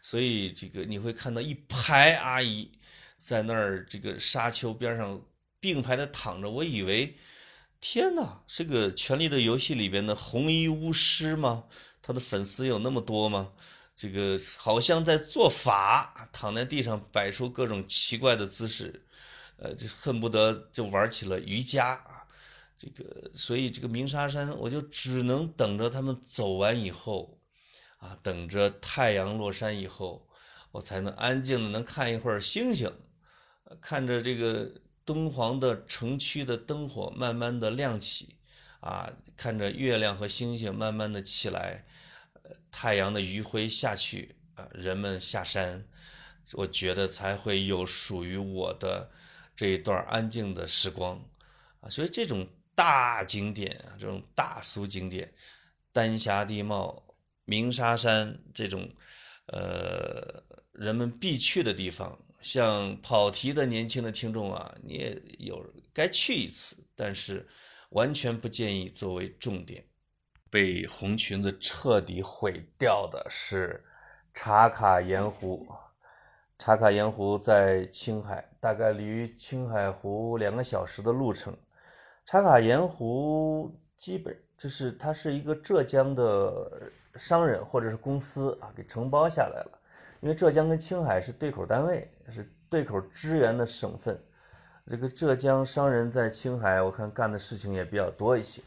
[0.01, 2.69] 所以这个你会看到一排阿姨
[3.15, 5.21] 在那儿这个沙丘边上
[5.59, 6.49] 并排的躺着。
[6.49, 7.17] 我以为，
[7.79, 11.65] 天哪，这个《权力的游戏》里边的红衣巫师吗？
[12.01, 13.51] 他的粉丝有那么多吗？
[13.95, 19.05] 这个好像在做法，躺在地上摆出各种奇怪的姿势，
[19.57, 22.01] 呃，就恨不得就玩起了瑜伽。
[22.77, 27.37] 这个，所以这个鸣沙山，我就只能等着他们走完以后，
[27.97, 30.25] 啊，等着太阳落山以后，
[30.71, 32.89] 我才能安静的能看一会儿星星，
[33.81, 34.71] 看着这个
[35.09, 38.35] 敦煌的城区的灯火慢慢的亮起，
[38.79, 41.83] 啊，看着月亮和星星慢慢的起来，
[42.43, 45.83] 呃太阳的余晖下去，啊，人们下山，
[46.53, 49.09] 我觉得才会有属于我的
[49.55, 51.19] 这一段安静的时光，
[51.79, 52.47] 啊，所以这种。
[52.75, 55.33] 大景点啊，这种大俗景点，
[55.91, 57.03] 丹霞地貌、
[57.43, 58.89] 鸣沙山这种，
[59.47, 60.41] 呃，
[60.71, 67.47] 人们必去的地方，像跑题的年轻的听众啊，你也有该去一次，但是
[67.89, 69.83] 完全不建议作为重点。
[70.49, 73.83] 被红裙子彻底毁掉的是
[74.33, 75.67] 茶卡盐湖。
[76.57, 81.55] 茶卡盐湖在青海，大概离青海湖两个小时的路程。
[82.25, 89.78] 茶卡盐湖基本就是它是一个浙江的商人或者是公司啊给承包下来了，
[90.21, 94.21] 因为浙江跟青海是对口单位，是对口支援的省份。
[94.89, 98.61] 这个浙江商人在青海，我看干的事情也比较多一些。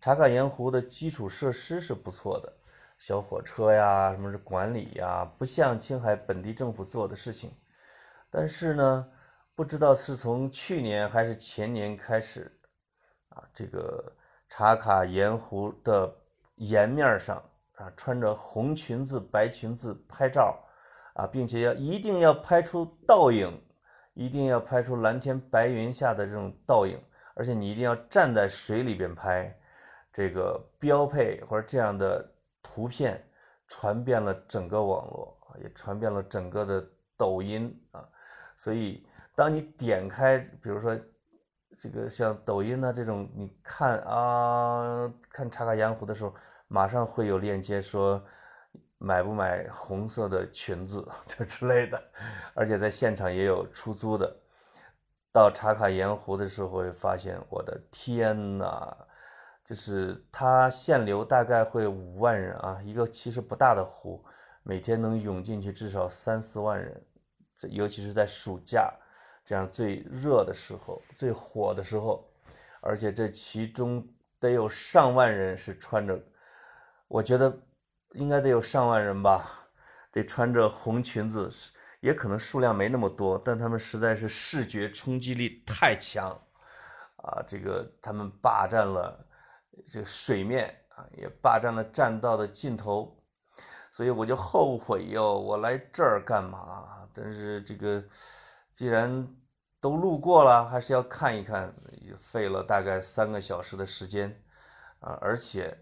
[0.00, 2.52] 茶卡盐湖的基础设施是不错的，
[2.98, 7.52] 小火车呀，什么是管理呀，不像青海本地政府做的事情。
[8.30, 9.08] 但是呢，
[9.54, 12.52] 不知道是从去年还是前年开始，
[13.30, 14.12] 啊，这个
[14.48, 16.14] 茶卡盐湖的
[16.56, 17.42] 沿面上
[17.74, 20.62] 啊，穿着红裙子、白裙子拍照，
[21.16, 23.60] 啊，并且要一定要拍出倒影，
[24.14, 26.98] 一定要拍出蓝天白云下的这种倒影，
[27.34, 29.54] 而且你一定要站在水里边拍。
[30.12, 32.26] 这个标配或者这样的
[32.62, 33.22] 图片
[33.68, 36.82] 传遍了整个网络也传遍了整个的
[37.18, 38.02] 抖音啊，
[38.56, 40.98] 所以当你点开，比如说
[41.78, 46.34] 这个像抖音呢这种，你看啊看茶卡盐湖的时候，
[46.66, 48.24] 马上会有链接说
[48.98, 52.02] 买不买红色的裙子 这之类的，
[52.54, 54.36] 而且在现场也有出租的。
[55.32, 58.96] 到茶卡盐湖的时候会发现，我的天呐！
[59.66, 64.24] 就是它限流大概会五万人啊，一个其实不大的湖，
[64.62, 67.04] 每天能涌进去至少三四万人，
[67.56, 68.90] 这尤其是在暑假
[69.44, 72.24] 这样最热的时候、最火的时候，
[72.80, 74.06] 而且这其中
[74.38, 76.18] 得有上万人是穿着，
[77.08, 77.52] 我觉得
[78.16, 79.68] 应该得有上万人吧，
[80.10, 81.50] 得穿着红裙子，
[82.00, 86.30] 也可能数量没那么多，但他们实在是视觉冲击力太强
[87.16, 89.22] 啊，这个他们霸占了。
[89.92, 93.14] 这个水面啊，也霸占了栈道的尽头，
[93.92, 97.06] 所以我就后悔哟，我来这儿干嘛？
[97.12, 98.02] 但是这个
[98.72, 99.28] 既然
[99.78, 101.70] 都路过了，还是要看一看。
[102.00, 104.30] 也费了大概三个小时的时间
[105.00, 105.76] 啊，而且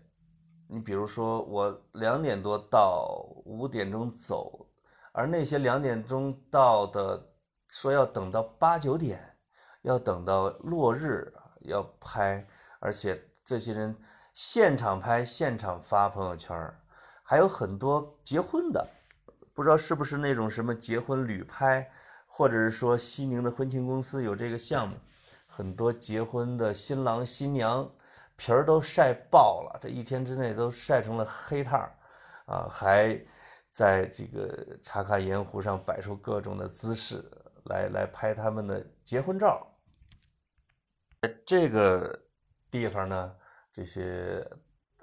[0.69, 4.67] 你比如说我两点多到，五点钟走，
[5.13, 7.33] 而那些两点钟到的
[7.69, 9.37] 说要等到八九点，
[9.83, 12.47] 要等到落日要拍，
[12.81, 13.21] 而且。
[13.47, 13.95] 这些人
[14.33, 16.59] 现场拍、现场发朋友圈
[17.23, 18.83] 还有很多结婚的，
[19.53, 21.87] 不知道是不是那种什么结婚旅拍，
[22.27, 24.97] 或者是说西宁的婚庆公司有这个项目，
[25.47, 27.87] 很多结婚的新郎新娘
[28.37, 31.97] 皮儿都晒爆了，这一天之内都晒成了黑炭儿，
[32.47, 33.21] 啊，还
[33.71, 37.25] 在这个茶卡盐湖上摆出各种的姿势
[37.65, 39.67] 来来拍他们的结婚照，
[41.47, 42.21] 这个。
[42.71, 43.37] 地方呢，
[43.73, 44.45] 这些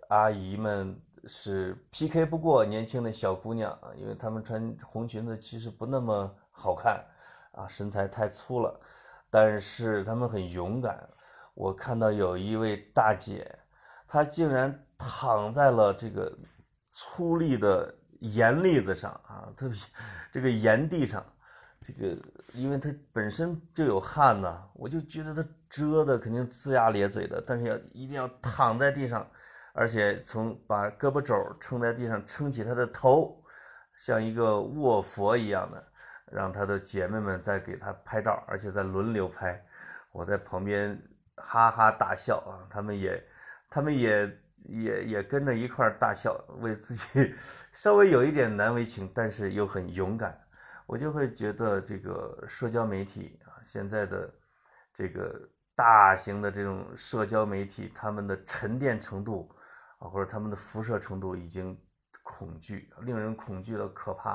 [0.10, 7.02] 阿姨们是 PK 不过年轻的小姑娘，因为她们穿红裙子其实不那么好看
[7.54, 8.78] 啊，身材太粗了。
[9.30, 11.10] 但是她们很勇敢。
[11.54, 13.48] 我看到有一位大姐，
[14.08, 16.32] 她竟然躺在了这个
[16.90, 19.78] 粗砺的盐粒子上啊，特别
[20.32, 21.26] 这个盐地上。
[21.84, 22.16] 这个，
[22.54, 29.28] 因为她本身就有汗呐，我就觉得她遮的肯定龇牙咧嘴的，但是要一定要躺在地上，
[29.74, 33.44] 而且从把胳膊肘撑在地上，撑起她的头，
[33.96, 35.84] 像一个卧佛一样的，
[36.28, 39.60] 让她的姐妹们在给她拍照，而且在轮流拍，
[40.12, 41.02] 我在旁边
[41.42, 43.24] 哈哈大笑啊，他们也，
[43.70, 47.36] 他们也也也跟着一块大笑，为自己
[47.72, 50.40] 稍微有一点难为情，但是又很勇敢。
[50.86, 54.34] 我就会觉得这个社交媒体啊，现在的
[54.94, 59.50] 这个大型的这种社交媒体，他们的沉淀程度
[60.00, 61.80] 啊，或者他们的辐射程度已经
[62.24, 64.32] 恐惧，令人恐惧的可怕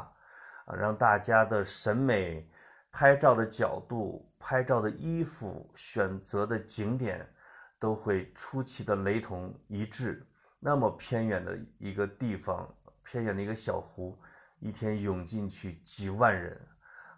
[0.64, 2.50] 啊，让大家的审美、
[2.98, 7.30] 拍照的角度、拍照的衣服、选择的景点
[7.78, 10.26] 都会出奇的雷同一致。
[10.58, 12.66] 那么偏远的一个地方，
[13.04, 14.18] 偏远的一个小湖。
[14.60, 16.58] 一天涌进去几万人，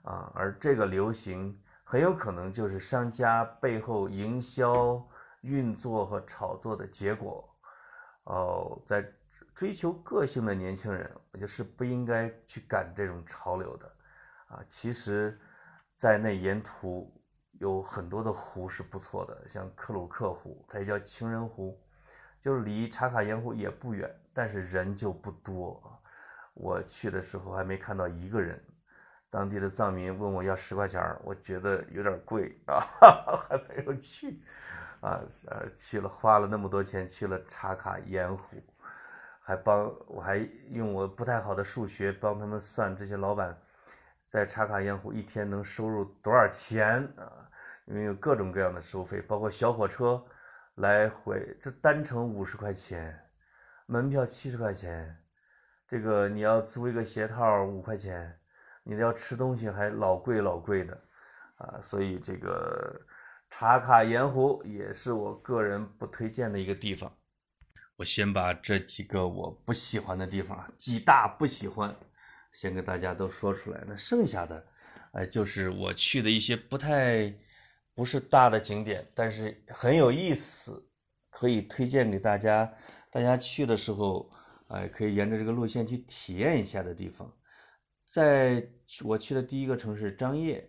[0.02, 5.00] 啊，而这个流行很有可能就是商家背后营销
[5.42, 7.48] 运作和炒作的结果。
[8.24, 9.08] 哦，在
[9.54, 13.86] 追求个性的年轻人，我就是不应该去赶这种潮流的。
[14.48, 15.38] 啊，其实，
[15.98, 17.12] 在那沿途
[17.54, 21.76] 有很多的湖是不错的，像克鲁克湖，它也叫情人湖，
[22.40, 26.00] 就是离茶卡盐湖也不远，但是人就不多。
[26.54, 28.64] 我去的时候还没看到一个人，
[29.28, 32.78] 当地的藏民问我要十块钱我觉得有点贵 啊，
[33.48, 34.40] 还没有去，
[35.00, 35.20] 啊
[35.74, 38.56] 去了花了那么多钱去了茶卡盐湖，
[39.40, 40.36] 还帮我还
[40.70, 43.60] 用我不太好的数学帮他们算这些老板
[44.28, 47.48] 在茶卡盐湖一天能收入多少钱啊？
[47.86, 50.22] 因为有各种各样的收费，包括小火车
[50.74, 53.18] 来回，这单程五十块钱，
[53.86, 55.16] 门票七十块钱。
[55.88, 58.38] 这个你要租一个鞋套五块钱，
[58.82, 61.02] 你要吃东西还老贵老贵的，
[61.56, 63.00] 啊，所以这个
[63.48, 67.10] 茶卡盐湖也是我个人不推荐的一个地方。
[67.96, 71.96] 我先把这几个我不喜欢的地方，几大不喜欢，
[72.52, 73.84] 先给大家都说出来。
[73.86, 74.66] 那剩下的，
[75.12, 77.32] 哎，就是我去的一些不太
[77.94, 80.88] 不是大的景点，但是很有意思，
[81.30, 82.72] 可以推荐给大家。
[83.10, 84.30] 大家去的时候，
[84.68, 87.32] 哎，可以沿着这个路线去体验一下的地方。
[88.10, 88.66] 在
[89.02, 90.68] 我去的第一个城市张掖。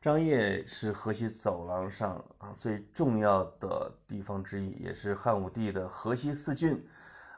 [0.00, 6.86] 张掖是河西走廊上啊最重要的地方之一，也是汉武帝的河西四郡，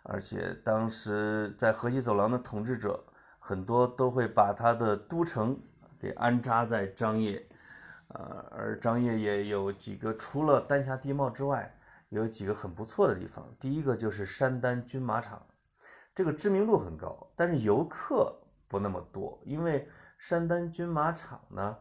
[0.02, 3.06] 而且当时在河西走廊的统治者
[3.46, 5.56] 很多都会把他的都城
[6.00, 7.40] 给安扎在张掖，
[8.08, 11.72] 呃，而张掖也有几个除了丹霞地貌之外，
[12.08, 13.48] 有几个很不错的地方。
[13.60, 15.40] 第一个就是山丹军马场，
[16.12, 18.36] 这个知名度很高，但是游客
[18.66, 19.88] 不那么多，因为
[20.18, 21.76] 山丹军马场呢。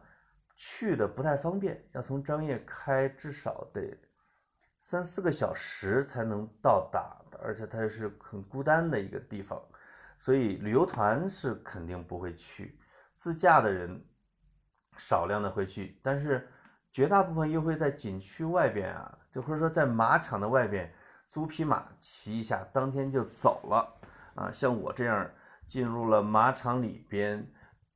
[0.58, 3.94] 去的不太方便，要从张掖开至少得
[4.80, 9.62] 三四个小时才能到达的，而且它是很孤单的一个地方，
[10.18, 12.78] 所以旅游团是肯定不会去，
[13.14, 14.04] 自驾的人
[14.96, 16.48] 少量的会去，但是
[16.92, 20.92] 绝大部分又会在景区外边啊，就或者说在马场的外边
[21.26, 24.00] 租匹马骑一下，当天就走了
[24.34, 24.50] 啊。
[24.50, 25.30] 像我这样
[25.66, 27.46] 进入了马场里边，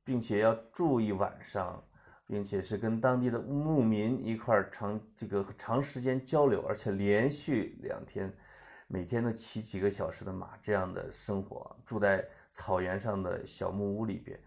[0.03, 1.83] 并且要住一晚上。
[2.27, 8.33] 并且是跟当地的牧民一块儿长这个长时间交流，而且连续两天，
[8.93, 14.37] 每天都骑几个小时的马，这样的生活，住在草原上的小木屋里边，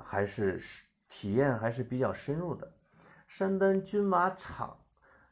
[0.00, 0.58] 还是
[1.06, 2.72] 体验还是比较深入的。
[3.28, 4.74] 山丹军马场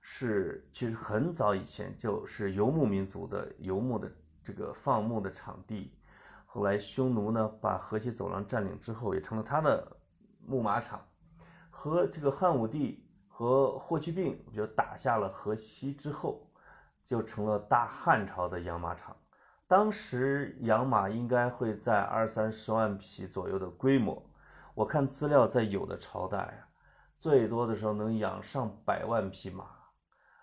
[0.03, 4.13] 是其实很早以前就是游牧民族的游牧的
[4.45, 5.97] 这个放牧的场地，
[6.45, 9.97] 后来匈奴呢把河西走廊占领之后，也成了他的
[10.45, 11.03] 牧马场。
[11.71, 16.47] 和这个汉武帝和霍去病就打下了河西之后，
[17.05, 19.17] 就成了大汉朝的养马场。
[19.67, 24.23] 当时养马应该会在二三十万匹左右的规模。
[24.75, 26.69] 我看资料，在有的朝代啊，
[27.19, 29.65] 最多的时候能养上百万匹马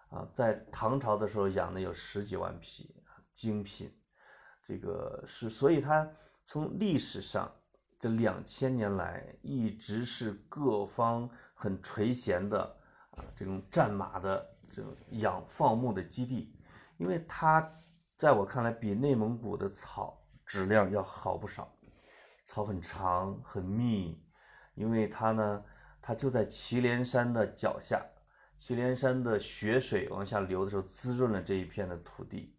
[0.09, 0.27] 啊。
[0.33, 2.95] 在唐朝的时候养的有十几万匹，
[3.33, 3.91] 精品。
[4.63, 6.09] 这个是，所以它
[6.45, 7.51] 从历史上。
[8.01, 12.61] 这两千年来一直是各方很垂涎的
[13.09, 16.53] 啊，这种战马的这种养放牧的基地，
[16.97, 17.69] 因为它
[18.17, 21.71] 在我看来比内蒙古的草质量要好不少，
[22.45, 24.21] 草很长很密，
[24.75, 25.63] 因为它呢，
[26.01, 28.05] 它就在祁连山的脚下，
[28.57, 32.55] 祁连山的雪水往下流的时候滋润了这一片的土地，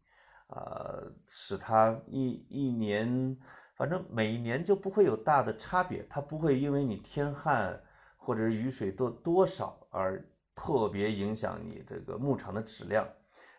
[0.49, 3.37] 啊，使它一一年。
[3.77, 7.83] 反正每一年就不会有大的差别，它不会因为你天旱
[8.19, 10.23] 或者是雨水多多少而
[10.63, 13.09] 特别影响你这个牧场的质量。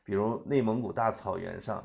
[0.03, 1.77] 比如内蒙古大草原上，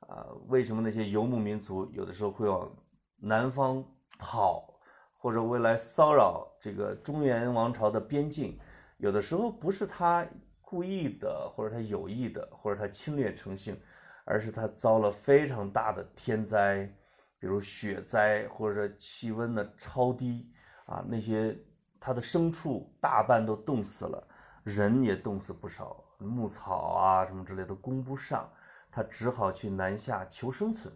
[0.00, 2.68] 啊，为什么那些游牧民族有的时候会往
[3.16, 3.84] 南方
[4.18, 4.80] 跑，
[5.18, 8.58] 或者为来骚扰这个中原王朝的边境？
[8.96, 10.26] 有的时候不是他
[10.60, 13.80] 故意的，或者他有意的，或者他侵略成性，
[14.24, 16.92] 而是他遭了非常大的天灾。
[17.38, 20.50] 比如雪灾或者说气温的超低
[20.86, 21.56] 啊，那些
[22.00, 24.26] 它的牲畜大半都冻死了，
[24.66, 28.50] 人也冻死不少，牧草啊什么之类的供不上，
[28.90, 30.92] 他只好去南下求生存，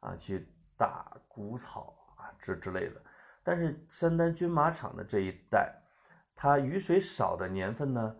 [0.00, 0.46] 啊，去
[0.76, 3.02] 打谷草啊这之类的。
[3.42, 5.74] 但是山丹军马场的这一带，
[6.34, 8.16] 它雨水少的年份呢，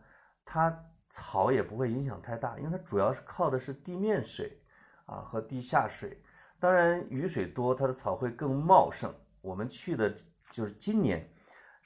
[0.46, 0.74] 它
[1.10, 4.58] 草也不会影响太大，因为它主要是靠的是地面水
[5.04, 6.18] 啊和地下水。
[6.58, 9.14] 当然，雨水多，它的草会更茂盛。
[9.42, 10.10] 我们去的
[10.50, 11.30] 就是今年，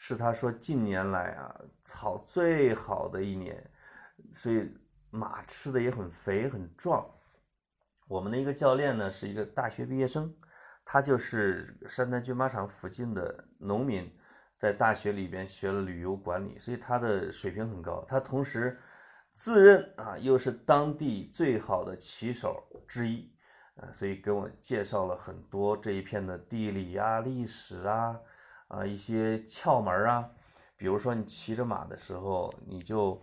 [0.02, 3.70] 是他说近年来啊草最好的一年，
[4.32, 4.74] 所以
[5.10, 7.06] 马吃的也很肥很壮。
[8.08, 10.34] 我们的一个教练呢是一个大学毕业生，
[10.86, 14.10] 他就是山丹军马场附近的农民，
[14.58, 18.02] 在大学里边学了旅游管理，所以他的水平很高。
[18.08, 18.80] 他同时
[19.32, 23.30] 自认啊又是当地最好的骑手之一。
[23.76, 28.18] 啊所以给我介绍了很多这一片的地理啊、历史啊、
[28.70, 30.28] 啊一些窍门啊。
[30.76, 33.22] 比如说，你骑着马的时候，你就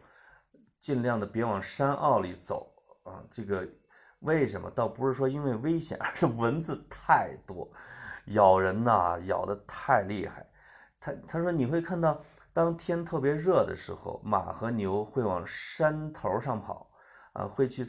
[0.79, 2.71] 尽量的别往山坳里走
[3.03, 3.23] 啊。
[3.31, 3.67] 这个
[4.19, 4.69] 为什么？
[4.69, 7.67] 倒不是说因为危险，而是蚊子太多，
[8.27, 10.47] 咬人呐，咬的太厉害。
[10.99, 12.21] 他他说你会看到，
[12.53, 16.89] 当天特别热的时候，马和牛会往山头上跑，
[17.33, 17.83] 啊，会去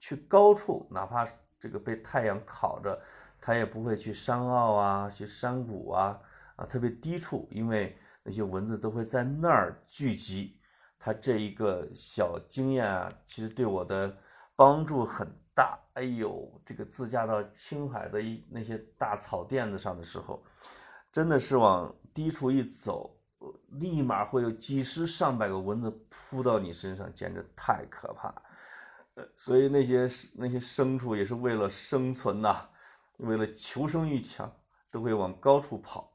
[0.00, 1.24] 去高处，哪怕。
[1.60, 3.00] 这个被太阳烤着，
[3.40, 6.20] 它也不会去山坳啊，去山谷啊，
[6.56, 10.58] 啊，特别低处，因为那些蚊子都会在那儿聚集。
[10.98, 14.16] 它这一个小经验啊，其实对我的
[14.56, 20.42] 帮助很大，哎呦，这个自驾到青海的一那些大草甸子上的时候，
[21.12, 23.14] 真的是往低处一走，
[23.72, 28.34] 立马会有几十上百个蚊子扑到你身上，简直太可怕。
[29.16, 32.66] 呃，所以那些那些牲畜也是为了生存呐，
[33.18, 34.50] 为了求生欲强，
[34.90, 36.13] 都会往高处跑。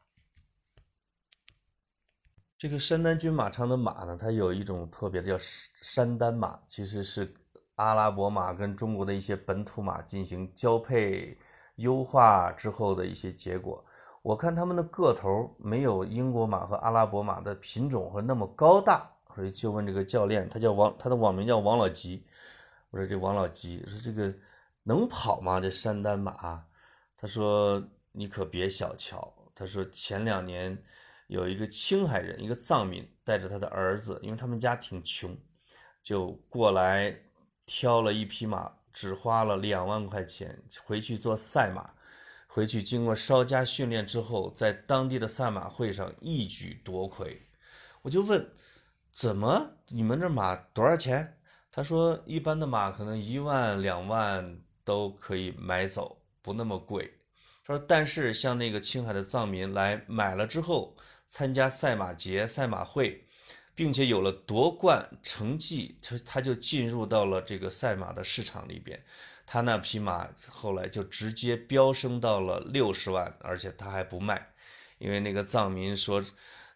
[2.60, 5.46] 这个山丹军马场的马呢，它有一种特别的叫
[5.82, 7.34] 山丹马，其实是
[7.76, 11.38] 阿拉伯马跟中国的一些本土马进行交配
[11.76, 13.82] 优化之后的一些结果。
[14.22, 22.26] 我看他们的个头没有英国马和阿拉伯马的品种和那么高大，所以就问这个教练，他叫王，他的网名叫王老吉。
[22.90, 24.34] 我说这王老吉说这个
[24.84, 25.62] 能跑吗？
[25.62, 26.62] 这山丹马？
[27.16, 27.82] 他说
[28.12, 29.34] 你可别小瞧。
[29.56, 30.78] 他说前两年。
[31.30, 35.38] 有一个青海人，一个藏民带着他的儿子，因为他们家挺穷，
[36.02, 37.16] 就过来
[37.68, 41.88] 挑了一匹马，只花了两万块钱，回去做赛马，
[42.48, 47.40] 回去经过稍加训练之后，在当地的赛马会上一举夺魁。
[48.02, 48.44] 我就问，
[49.14, 51.38] 怎么你们这马多少钱？
[51.72, 57.06] 他说一般的马可能一万两万都可以买走，不那么贵。
[57.64, 60.98] 他说但是像那个青海的藏民来买了之后。
[61.30, 63.28] 参加赛马节、赛马会，
[63.76, 69.00] 并且有了夺冠成绩，他他就进入到了这个赛马的市场里边。
[69.46, 74.50] 他那匹马后来就直接飙升到了六十万，而且他还不卖，
[74.98, 76.24] 因为那个藏民说，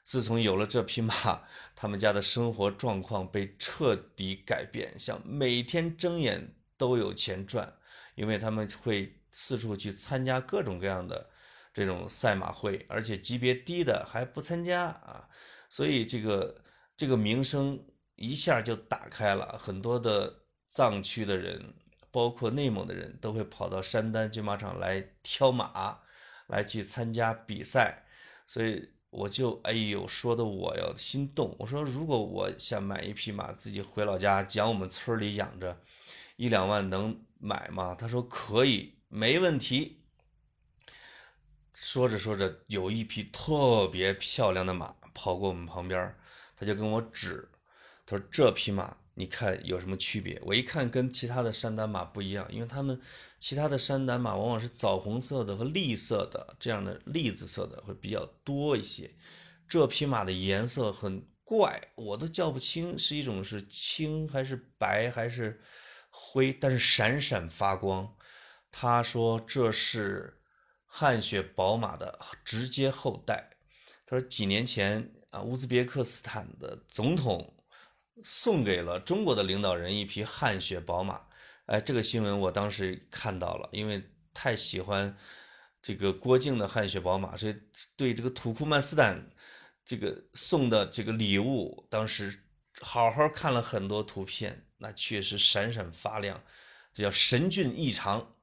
[0.04, 1.14] 自从有了这匹马，
[1.76, 7.74] 他们家的生活状况被彻底改变，像每天睁眼都有钱赚，
[8.16, 11.32] 因为他们会四处去参加各种各样的。
[11.74, 15.28] 这种赛马会，而且级别低的还不参加啊，
[15.69, 16.63] 所以这个
[16.95, 17.84] 这个名声
[18.15, 21.74] 一下就打开了，很多的藏区的人，
[22.11, 25.99] 包括内蒙的人都会跑到山丹军马场来挑马，
[26.45, 28.03] 来去参加比赛，
[28.45, 35.82] 所以我就哎呦说的我要心动，我说如果我想买一匹马，自己回老家养我们村里养着，
[36.36, 37.95] 一两万能买吗？
[37.95, 40.03] 他说可以，没问题。
[41.76, 46.15] 说着说着，有一匹特别漂亮的马跑过我们旁边，
[46.55, 47.49] 他就跟我指，
[48.05, 53.01] 他说：“这匹马，你看有什么区别？”我一看，跟其他的山丹马不一样，因为他们
[53.39, 59.09] 其他的山丹马往往是枣红色的和栗色的这样的栗子色的会比较多一些，
[59.67, 65.59] 这匹马的颜色很怪，我都叫不清是一种是青还是白还是
[66.11, 68.15] 灰，但是闪闪发光。
[68.71, 70.39] 他说这是。
[70.96, 73.50] 汗血宝马的直接后代，
[74.06, 77.52] 他说几年前啊，乌兹别克斯坦的总统
[78.22, 81.20] 送给了中国的领导人一匹汗血宝马，
[81.66, 85.18] 哎，这个新闻我当时看到了，因为太喜欢
[85.82, 87.56] 这个郭靖的汗血宝马，所以
[87.98, 89.20] 对这个土库曼斯坦
[89.84, 92.39] 这个送的这个礼物，当时
[92.82, 96.39] 好好看了很多图片，那确实闪闪发亮，
[96.94, 98.36] 这叫神骏异常。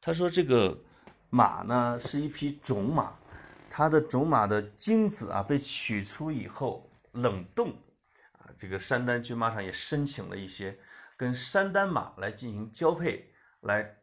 [0.00, 0.84] 他说这个。
[1.30, 3.12] 马呢是一匹种马，
[3.68, 7.70] 它的种马的精子啊被取出以后冷冻，
[8.32, 10.78] 啊，这个山丹军马场也申请了一些
[11.18, 13.94] 跟山丹马来进行交配，来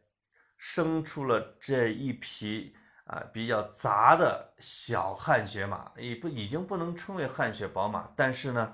[0.56, 8.72] 生出了这一匹啊比较杂的小汗血马，也不已经不能称为汗血宝马，但是呢，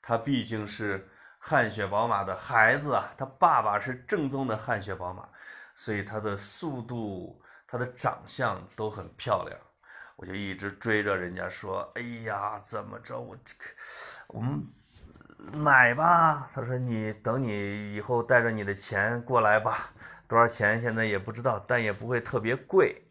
[0.00, 5.28] 它毕竟是汗血宝马的孩子啊，它爸爸是正宗的汗血宝马，
[5.76, 7.40] 所以它的速度。
[7.72, 9.58] 他的长相都很漂亮，
[10.16, 13.18] 我就一直追着人家说：“哎呀，怎么着？
[13.18, 13.64] 我这个，
[14.26, 14.62] 我们
[15.54, 19.90] 买吧。”他说：“你等你以后带着你的钱过来吧，
[20.28, 23.02] 多少钱现在也不知道，但也不会特别贵。”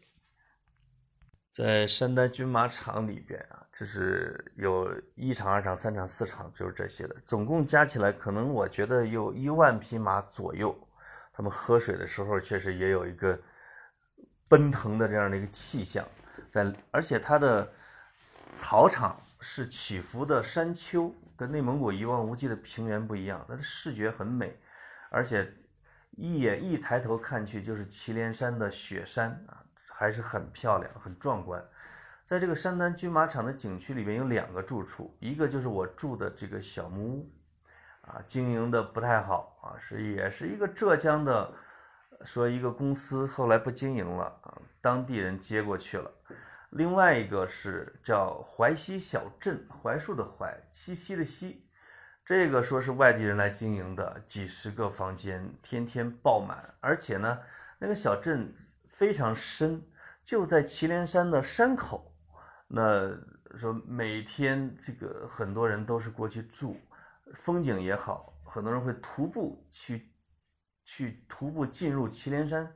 [1.52, 10.72] 在山丹军马场里边啊，就是有一场、二场、三场、四场，就是这些的，总共加起来可能我觉得有一万匹马左右。
[11.32, 13.36] 他们喝水的时候确实也有一个。
[14.52, 16.06] 奔腾的这样的一个气象，
[16.50, 17.66] 在而且它的
[18.52, 24.54] 草场是起伏的山丘，跟内蒙古一望无际的平原不一样，它的视觉很美，
[25.08, 25.50] 而且
[26.18, 31.64] 一眼一抬头看去就是祁连山的雪山啊，还是很漂亮、很壮观。
[32.26, 37.30] 在这个山丹军马场的景区里面有两个住处，一个就是我住的这个小木屋，
[38.02, 41.50] 啊，经营的不太好啊，是也是一个浙江的。
[42.24, 44.32] 说一个公司后来不经营了，
[44.80, 46.10] 当地人接过去了。
[46.70, 51.66] 另外一个是叫淮西小镇，槐树的槐，七夕的夕，
[52.24, 57.38] 这个说是外地人来经营的，几十个房间，天天爆满，而且呢，
[57.78, 58.54] 那个小镇
[58.86, 59.82] 非常深，
[60.24, 62.14] 就在祁连山的山口。
[62.68, 63.10] 那
[63.58, 66.80] 说每天这个很多人都是过去住，
[67.34, 70.10] 风景也好，很多人会徒步去，
[70.84, 72.72] 去徒步进入祁连山，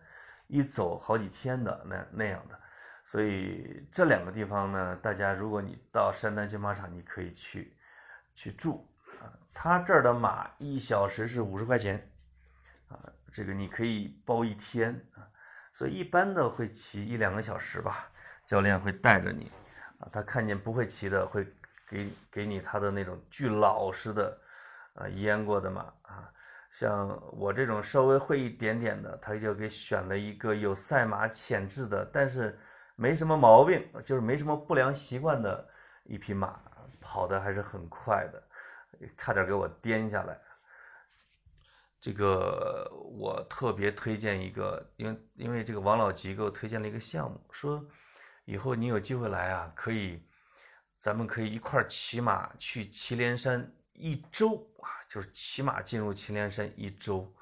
[0.47, 2.59] 一走好几天的那那样的。
[3.05, 7.77] 所以这两个地方呢，大家如果你到山丹骏马场，你可以去
[8.35, 8.85] 去住
[9.21, 9.31] 啊。
[9.55, 12.11] 他这儿的马一小时是五十块钱，
[12.89, 12.99] 啊，
[13.33, 15.23] 这个你可以包一天啊，
[15.73, 18.11] 所以一般的会骑一两个小时吧，
[18.45, 19.53] 教练会带着你，
[19.99, 21.47] 啊，他看见不会骑的会
[21.89, 24.37] 给给你他的那种巨老实的，
[24.95, 26.29] 啊，阉过的马啊，
[26.79, 32.59] 像我这种稍微会一点点的，他就给选了一个有赛马潜质的，但是
[32.97, 35.67] 没什么毛病，就是没什么不良习惯的
[36.05, 36.61] 一匹马，
[37.01, 38.43] 跑的还是很快的。
[39.17, 40.39] 差点给我颠下来。
[41.99, 42.87] 这个
[43.19, 47.83] 我特别推荐一个，因为因为这个王老吉给我推荐了一个项目，说
[48.45, 50.23] 以后你有机会来啊，可以，
[50.99, 57.35] 咱们可以一块骑马去祁连山一周啊，就是骑马进入祁连山一周，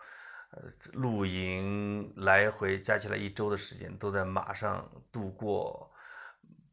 [0.51, 0.63] 呃，
[0.95, 5.93] 露营来回加起来一周的时间都在马上度过，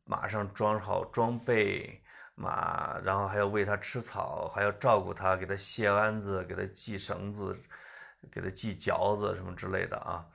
[0.05, 2.01] 马上装好装备。
[2.33, 7.55] 马，然后还要喂它吃草，还要照顾它，给它卸鞍子，给它系绳子，
[8.31, 10.25] 给它系嚼子什么之类的啊。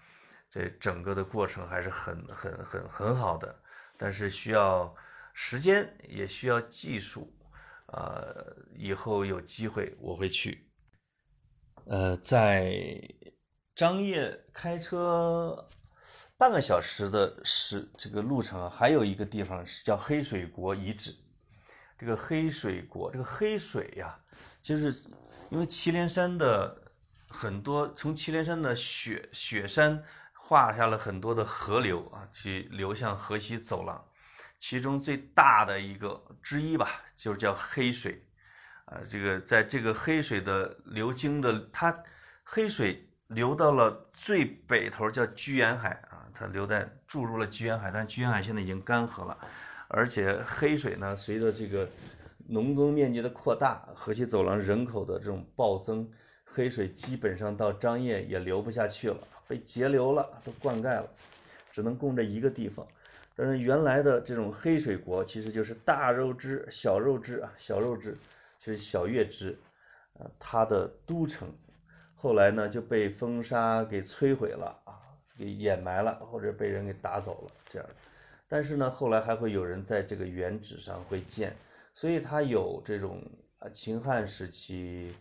[0.48, 3.58] 这整个的过程还是很很很很好的，
[3.96, 4.94] 但是需要
[5.32, 7.34] 时间，也需要技术。
[7.86, 10.70] 呃，以后有机会我会去。
[11.86, 13.00] 呃，在
[13.74, 15.66] 张掖开车
[16.36, 21.14] 半个小时的是这个路程，还有一个地方是叫黑水国遗址。
[21.98, 24.20] 这个黑水国，这个黑水呀，
[24.60, 24.92] 就是
[25.48, 26.92] 因为祁连山的
[27.26, 34.06] 很多，从祁连山的雪雪山画下了很多的河流啊，去流向河西走廊，
[34.58, 38.22] 其中最大的一个之一吧，就是叫黑水，
[38.86, 41.96] 啊，这个在这个黑水的流经的，它
[42.42, 49.36] 黑水流到了最北头叫居延海啊，它流在注入了居延海，但居延海现在已经干涸了。
[49.88, 51.88] 而且黑水呢，随着这个
[52.48, 56.10] 农耕面积的扩大，河西走廊人口的这种暴增，
[56.44, 61.08] 黑水基本上到张掖也流不下去了，被截流了，都灌溉了，
[61.70, 62.84] 只能供这一个地方。
[63.36, 68.16] 但是原来的这种黑水国，其实就是大肉支、小肉支啊，小肉支
[68.58, 69.54] 就是小月支，
[70.14, 71.52] 呃，它的都城，
[72.14, 74.96] 后来呢就被风沙给摧毁了啊，
[75.36, 77.86] 给掩埋了，或者被人给打走了，这样。
[78.48, 81.54] 但是呢，后来还会有人在这个原址上会建，
[81.92, 83.22] 所以它有这种
[83.58, 85.14] 啊秦汉时期，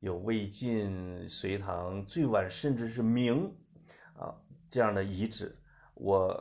[0.00, 3.54] 有魏晋、隋唐，最晚甚至是明，
[4.18, 4.34] 啊
[4.68, 5.54] 这样的遗址。
[5.94, 6.34] 我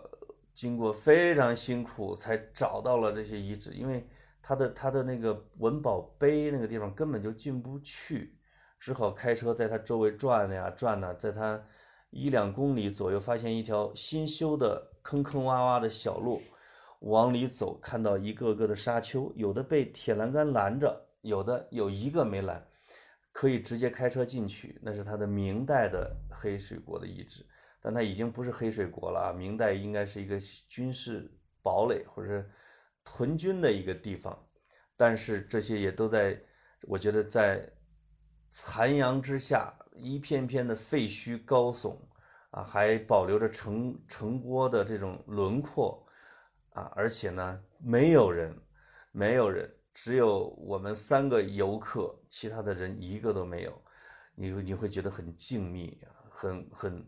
[0.62, 4.07] 经过非常辛苦才找到了这些遗址，因为
[4.43, 8.38] 它的它的那个文保碑那个地方根本就进不去，
[8.80, 11.59] 只好开车在它周围转呀转呢，在它
[12.12, 14.88] 一两公里左右发现一条新修的。
[15.03, 16.39] 坑坑洼洼的小路，
[16.99, 22.64] 往里走，看到一个个的沙丘，有的被铁栏杆拦着，有的有一个没拦，
[23.32, 24.80] 可以直接开车进去。
[24.80, 27.43] 那是他的明代的黑水国的遗址，
[27.82, 29.34] 但它已经不是黑水国了啊！
[29.34, 32.52] 明代应该是一个军事堡垒或者是
[33.04, 34.38] 屯军的一个地方，
[34.96, 36.40] 但是这些也都在，
[36.84, 37.68] 我觉得在
[38.50, 41.98] 残阳之下，一片片的废墟高耸。
[42.52, 46.06] 啊，还保留着城城郭的这种轮廓，
[46.72, 48.54] 啊，而且呢，没有人，
[49.14, 53.82] 没有人，只有我们三个游客，其他的人一个都没有，
[54.36, 55.98] 你你会觉得很静谧，
[56.30, 57.08] 很很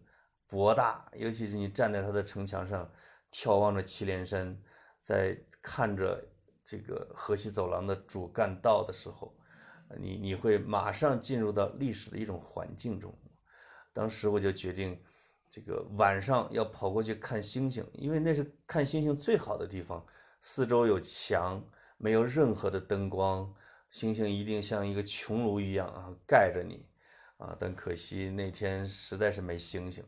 [0.53, 2.87] 博大，尤其是你站在它的城墙上，
[3.31, 4.55] 眺望着祁连山，
[5.01, 6.23] 在看着
[6.63, 9.35] 这个河西走廊的主干道的时候，
[9.97, 13.11] 你你会马上进入到历史的一种环境中，
[13.93, 15.03] 当时我就决定。
[15.55, 20.03] 这个晚上要跑过去看星星，因为那是看星星最好的地方。
[20.41, 21.63] 四周有墙，
[21.97, 23.53] 没有任何的灯光，
[23.91, 26.87] 星星一定像一个穹庐一样啊盖着你
[27.37, 27.55] 啊。
[27.59, 30.03] 但可惜那天实在是没星星。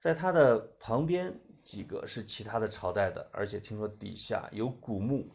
[0.00, 5.28] 在它的旁边几个是其他的朝代的，而且听说底下有古墓，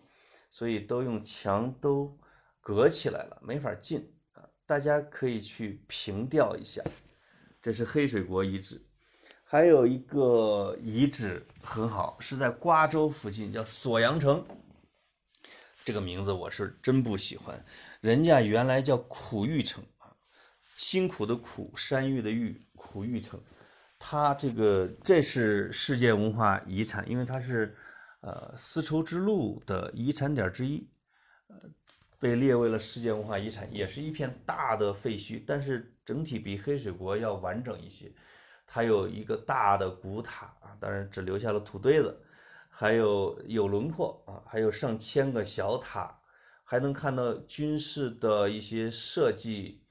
[0.49, 2.17] 所以都用墙都
[2.61, 4.43] 隔起来了，没法进啊。
[4.65, 6.81] 大家可以去凭吊一下，
[7.61, 8.81] 这是黑水国遗址。
[9.43, 14.43] 还有一个遗址很好，是在瓜州附近，叫锁阳城。
[15.85, 17.63] 这个名字我是真不喜欢，
[17.99, 20.15] 人家原来叫苦玉城啊，
[20.77, 23.39] 辛苦的苦，山芋的芋，苦玉城。
[24.05, 27.73] 它这个这是世界文化遗产，因为它是
[28.19, 30.85] 呃丝绸之路的遗产点之一，
[31.47, 31.55] 呃，
[32.19, 38.11] 被列为了世界文化遗产，也是一片大的废墟，但是整体比黑水国要完整一些。
[38.67, 42.13] 它有一个大的古塔啊，当然只留下了土堆子。
[42.69, 46.19] 还有有轮廓啊，还有上千个小塔，
[46.65, 49.81] 还能看到军事的一些设计，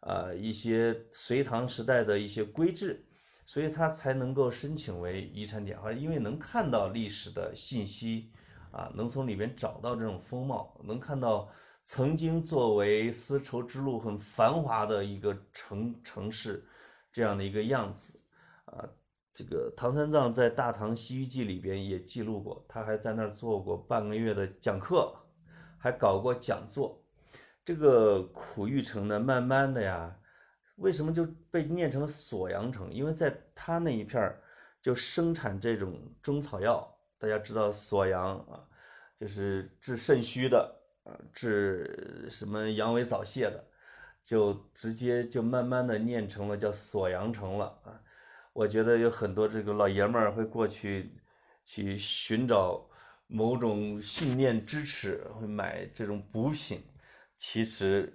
[0.00, 3.06] 啊，一些隋唐时代的一些规制，
[3.52, 8.32] 所以它才能够申请为遗产点，因为能看到历史的信息，
[8.70, 11.46] 啊，能从里边找到这种风貌，能看到
[11.82, 16.66] 曾经作为丝绸之路很繁华的一个城城市
[17.12, 18.18] 这样的一个样子，
[18.64, 18.88] 啊。
[19.34, 25.14] 这个唐三藏在《大唐西域记》里边也记录过，他还在那儿做过半个月的讲课，
[25.78, 26.98] 还搞过讲座。
[27.66, 30.16] 这个苦玉城呢，慢慢的呀，
[30.76, 32.92] 为什么就被念成了锁阳城？
[32.92, 34.42] 因为在他那一片儿
[34.80, 36.88] 就生产这种中草药。
[37.18, 38.66] 大家知道锁阳啊，
[39.16, 43.64] 就是治肾虚的，啊，治什么阳痿早泄的，
[44.24, 48.00] 就直接就慢慢的念成了叫锁阳城了啊。
[48.52, 51.12] 我觉得有很多这个老爷们儿会过去，
[51.64, 52.90] 去寻找
[53.28, 56.82] 某种信念支持，会买这种补品。
[57.38, 58.12] 其实，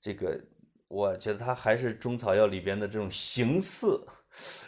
[0.00, 0.40] 这个
[0.90, 4.04] 我觉得它还是中草药里边的这种形似，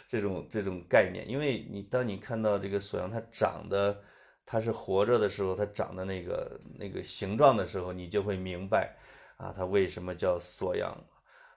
[0.07, 1.29] 这种这种概念。
[1.29, 4.01] 因为你当你看到这个锁阳它长的，
[4.45, 8.95] 它是活着的时候，它长的那个那个形状的时候，你就会明白
[9.35, 10.97] 啊，它为什么叫锁阳。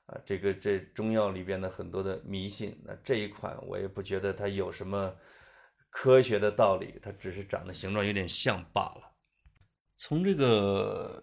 [0.07, 5.15] 啊，这个这中药里边的很多的迷信，那这一款我也不觉得它有什么
[5.91, 9.13] 科学的道理，它只是长得形状有点像罢了。
[9.97, 11.23] 从这个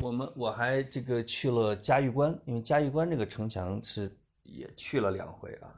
[0.00, 5.72] 我们我还这个去了嘉峪关，因为嘉峪关这个城墙是也去了两回啊，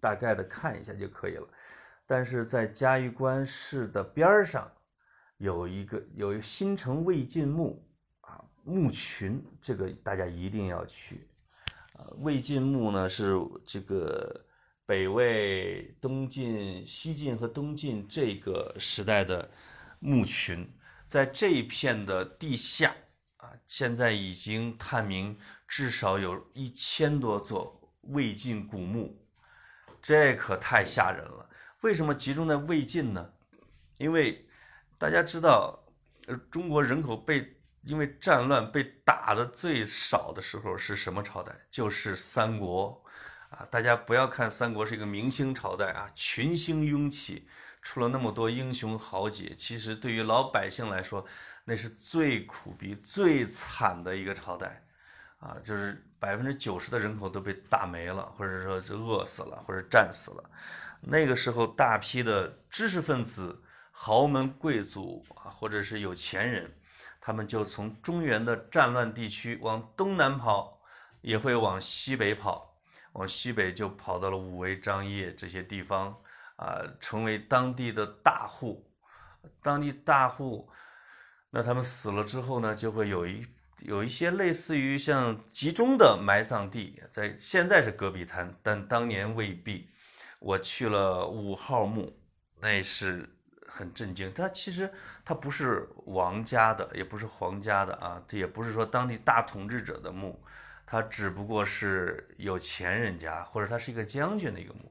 [0.00, 1.48] 大概的看一下就可以了。
[2.06, 4.70] 但是在嘉峪关市的边儿上
[5.38, 7.82] 有一个有一个新城魏晋墓
[8.20, 11.26] 啊墓群，这个大家一定要去。
[12.18, 13.34] 魏晋墓呢是
[13.64, 14.44] 这个
[14.84, 19.50] 北魏、东晋、西晋和东晋这个时代的
[19.98, 20.70] 墓群，
[21.08, 22.94] 在这一片的地下，
[23.66, 29.26] 现在已经探明至少有一千多座魏晋古墓，
[30.00, 31.48] 这可太吓人了。
[31.80, 33.32] 为什么集中在魏晋呢？
[33.96, 34.46] 因为
[34.98, 35.84] 大家知道，
[36.26, 37.52] 呃，中国人口被。
[37.88, 41.54] 因为战乱被打的最少的时候是什么朝代？
[41.70, 43.00] 就是三国，
[43.48, 47.46] 啊，大家不要看三国是一个明星朝代啊，群星拥起，
[47.80, 49.54] 出了那么多英雄豪杰。
[49.56, 51.24] 其实对于老百姓来说，
[51.68, 54.86] 那是最苦逼、最惨的一个朝代，
[55.40, 60.50] 啊，就是百分之九十的人口都被打没了，或者说就饿死了，或者战死了。
[61.00, 63.60] 那个时候，大批的知识分子、
[63.90, 66.72] 豪门贵族啊，或者是有钱人。
[67.20, 70.80] 他们就从中原的战乱地区往东南跑，
[71.22, 72.78] 也会往西北跑，
[73.14, 76.16] 往西北就跑到了武威、张掖这些地方，
[76.54, 78.88] 啊，成为当地的大户。
[79.60, 80.70] 当地大户，
[81.50, 83.46] 那他们死了之后呢，就会有一
[83.80, 89.88] 有一些类似于像集中的埋葬地，在现在是戈壁滩，但当年未必。
[90.38, 92.18] 我去了五号墓，
[92.60, 93.28] 那是。
[93.68, 94.90] 很震惊，它其实
[95.22, 100.42] 它不是王家的，也不是皇家的啊，它也不是说当地大统治者的墓，
[100.86, 104.90] 它只不过是有钱人家或者他是一个将军的一个墓，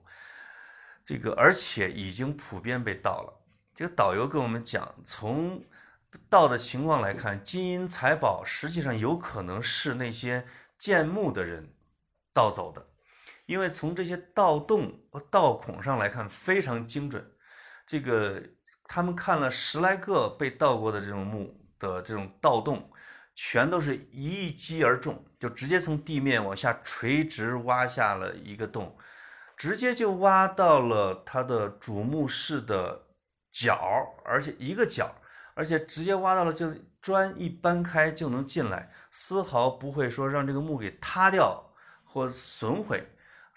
[1.04, 3.34] 这个而且已经普遍被盗了。
[3.74, 5.60] 这个导游跟我们讲，从
[6.30, 10.46] 盗的情况来看，金银财宝实际上有可能是那些
[10.78, 11.74] 建墓的人
[12.34, 12.86] 盗走的，
[13.46, 17.32] 因为从这些盗洞和盗孔上来看非常精准，
[17.86, 18.42] 这个。
[18.88, 22.88] 他们看了十来个被盗过的这种墓的这种盗洞，
[23.34, 28.96] 全都是一击而中，就直接从地面往下垂直挖下了一个洞，
[29.58, 33.08] 直接就挖到了他的主墓室的
[33.52, 35.16] 角，而且一个角，
[35.56, 41.64] 而且直接挖到了，就砖一搬开就能进来，丝毫不会说让这个墓给塌掉
[42.04, 43.04] 或损毁。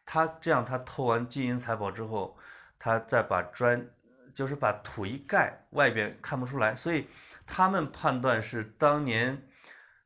[0.06, 2.38] 他这样，他偷完金银财宝之后，
[2.78, 3.86] 他再把砖。
[4.34, 7.08] 就是把土一盖，外边看不出来，所以
[7.44, 9.48] 他们判断是当年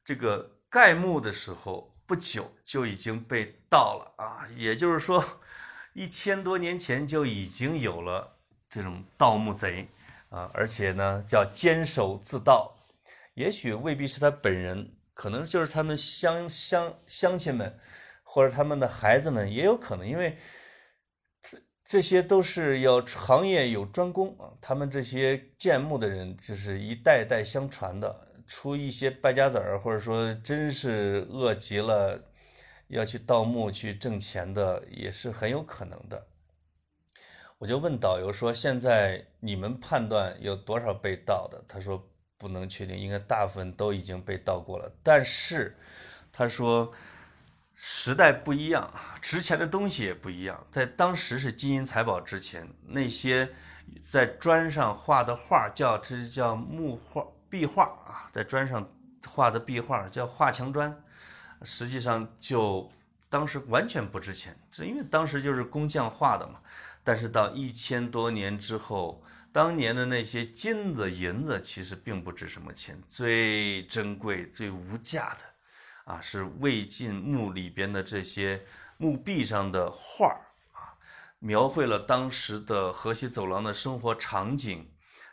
[0.02, 5.22] 这个盖墓的时候不久就已经被盗了啊，也就是说
[5.92, 8.34] 一千多年前就已经有了
[8.70, 9.86] 这种盗墓贼
[10.32, 12.74] 啊，而且呢叫监守自盗，
[13.34, 17.78] 也许未必是他本人，可能就是他们乡乡乡亲们，
[18.22, 20.38] 或者他们的孩子们，也有可能，因为
[21.42, 32.18] 这这些都是要行业有专攻啊，他们这些建墓的人就是一代代相传的，出一些败家子儿，或者说真是饿极了，
[32.88, 36.26] 要去盗墓去挣钱的，也是很有可能的。
[37.62, 42.04] 我就问导游说：“现在你们判断有多少被盗的？”他说
[42.36, 44.92] ：“不能确定，应该大部分都已经被盗过了。
[45.00, 45.78] 但是，
[46.32, 46.92] 他说
[47.72, 50.60] 时代不一样，值钱的东西也不一样。
[50.72, 53.48] 在当时是金银财宝值钱，那些
[54.10, 58.84] 在砖上画的画叫这叫木画壁画啊，在砖上
[59.24, 60.92] 画的壁画叫画墙砖，
[61.62, 62.90] 实际上就
[63.28, 66.58] 当时完全不值钱，这因为当时就是工匠画的嘛。”
[67.04, 78.64] 但是到一千多年之后，当年的那些金子、银子其实并不值什么钱，最珍贵、最无价的，啊，是魏晋墓里边的这些
[78.98, 80.40] 墓壁上的画儿
[80.72, 80.94] 啊，
[81.40, 84.88] 描绘了当时的河西走廊的生活场景，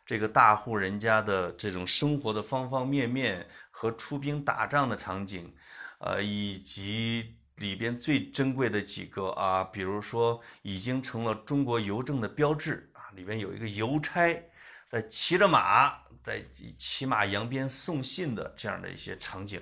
[0.05, 5.53] 这个大户人家的这种生活的方方面面和出兵打仗的场景，
[5.99, 7.35] 呃，以及。
[7.59, 14.41] 里边最珍贵的几个啊，比如说已经成了中国邮政的标志啊，里边有一个邮差
[14.89, 15.93] 在骑着马
[16.23, 16.43] 在
[16.77, 19.61] 骑马扬鞭送信的这样的一些场景，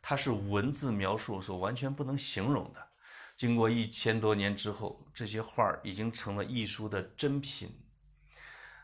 [0.00, 2.86] 它是文字描述所完全不能形容的。
[3.36, 7.70] 经过一千多年之后，这些画儿已经成了艺术的珍品。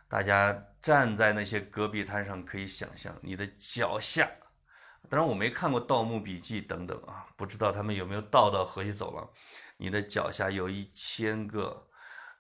[0.09, 4.31] 大家站在那些戈壁滩上，可以想象你的脚下。
[5.15, 9.31] 当然我没看过《盗墓笔记》等等啊，不知道他们有没有盗到河西走廊。
[9.77, 11.87] 你的脚下有一千个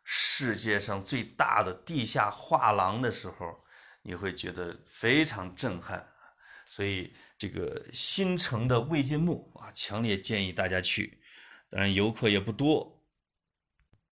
[0.02, 3.64] 世界上最大的地下画廊的时候，
[4.02, 6.04] 你会觉得非常震撼。
[6.68, 11.22] 所以这个新城的魏晋墓啊，强烈建议大家去。
[11.70, 13.00] 当然游客也不多。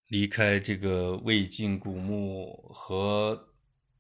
[0.07, 3.49] 离开这个魏晋古墓和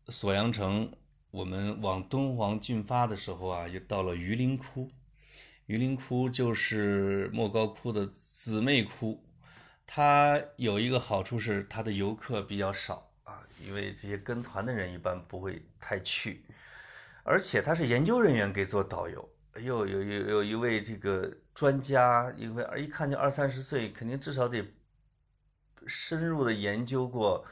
[0.06, 0.88] 锁阳城。
[1.32, 4.90] 我们往敦煌进发的时候啊，就到了榆林窟。
[5.64, 9.24] 榆林窟就是莫高窟的姊妹窟，
[9.86, 16.44] 它有一个好处是它的游客比较少啊，因为这些跟团的人一般不会太去，
[17.22, 19.26] 而且他是研究人员给做导游。
[19.54, 24.62] 哎呦，有有有一位这个专家，因为一看就二三十岁，肯定至少得
[25.86, 27.42] 深入的研究过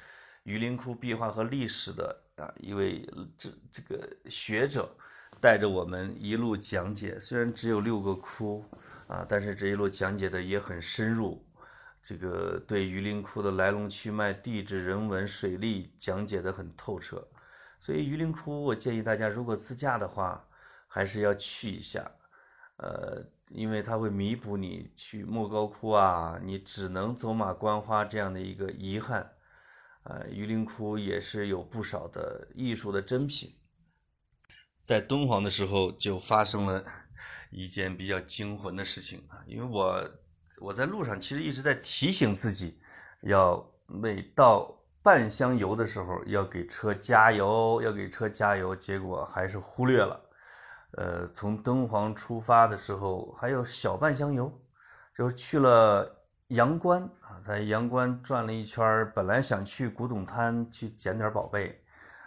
[0.42, 2.24] 榆林窟壁画和历史的。
[2.40, 4.88] 啊，一位这这个学者
[5.40, 8.64] 带着我们一路讲解，虽然只有六个窟
[9.06, 11.44] 啊，但是这一路讲解的也很深入。
[12.02, 17.22] 这个对榆林窟的来龙去脉、地质、人文、水利讲解的很透彻。
[17.78, 20.42] 所以榆林窟，我建议大家如果自驾的话，
[20.88, 22.10] 还是要去一下。
[22.76, 29.30] 呃，因为它会弥补你去莫高窟啊，你只能走马观花这样的一个遗憾。
[30.04, 33.54] 呃，榆林窟也是有不少的艺术的珍品。
[34.80, 36.82] 在敦煌的时候，就发生了
[37.50, 39.44] 一件比较惊魂的事情啊！
[39.46, 40.10] 因为我
[40.60, 42.80] 我在路上其实一直在提醒自己，
[43.24, 50.30] 要每到半箱油的时候要给车加油，要给车加油，结果还是忽略了。
[50.92, 54.50] 呃，从敦煌出发的时候还有小半箱油，
[55.14, 56.16] 就是去了。
[56.50, 57.08] 阳关，
[57.44, 61.82] 在阳关转了一圈本来想去古董摊去捡点宝贝，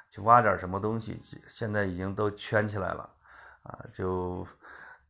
[0.09, 3.09] 去挖点什么东西，现在已经都圈起来了，
[3.64, 4.45] 啊，就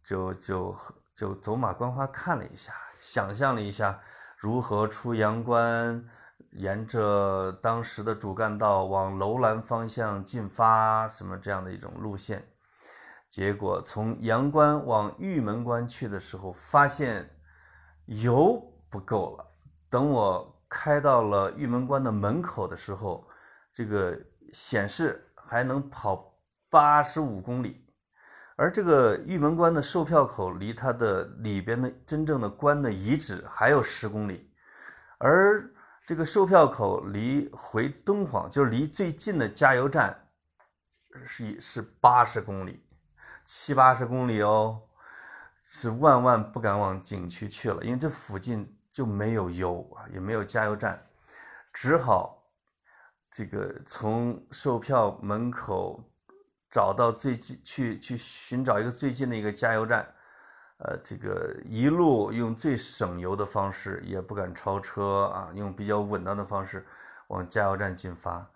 [0.04, 0.76] 就就
[1.16, 4.00] 就走马观花看了一下，想象了一下
[4.38, 6.04] 如何出阳关，
[6.52, 12.48] 沿着当时的主干道往楼兰方向进发，什么这样的一种路线，
[13.30, 17.30] 结果从阳关往玉门关去的时候，发现
[18.06, 18.70] 油。
[18.94, 19.53] 不够了。
[19.94, 23.30] 等我开到了玉门关的门口的时候，
[23.72, 24.20] 这个
[24.52, 26.36] 显示还能跑
[26.68, 27.86] 八十五公里，
[28.56, 34.52] 而这个玉门关的售票口离它的里边的真正的关的遗址还有十公里，
[35.20, 35.72] 而
[36.08, 40.28] 这个售票口离回敦煌就是离最近的加油站
[41.24, 42.84] 是是八十公里，
[43.46, 44.82] 七八十公里哦，
[45.62, 48.76] 是万万不敢往景区去了，因为这附近。
[48.94, 51.04] 就没有油啊，也没有加油站，
[51.74, 52.48] 只好
[53.32, 56.02] 这个从售票门口
[56.70, 60.08] 找到最近去去寻找一个最近的一个加油站，
[60.78, 66.86] 呃，这个一路用最省油的方式，也不敢超车啊，用比较稳当的方式
[67.30, 68.48] 往加油站进发。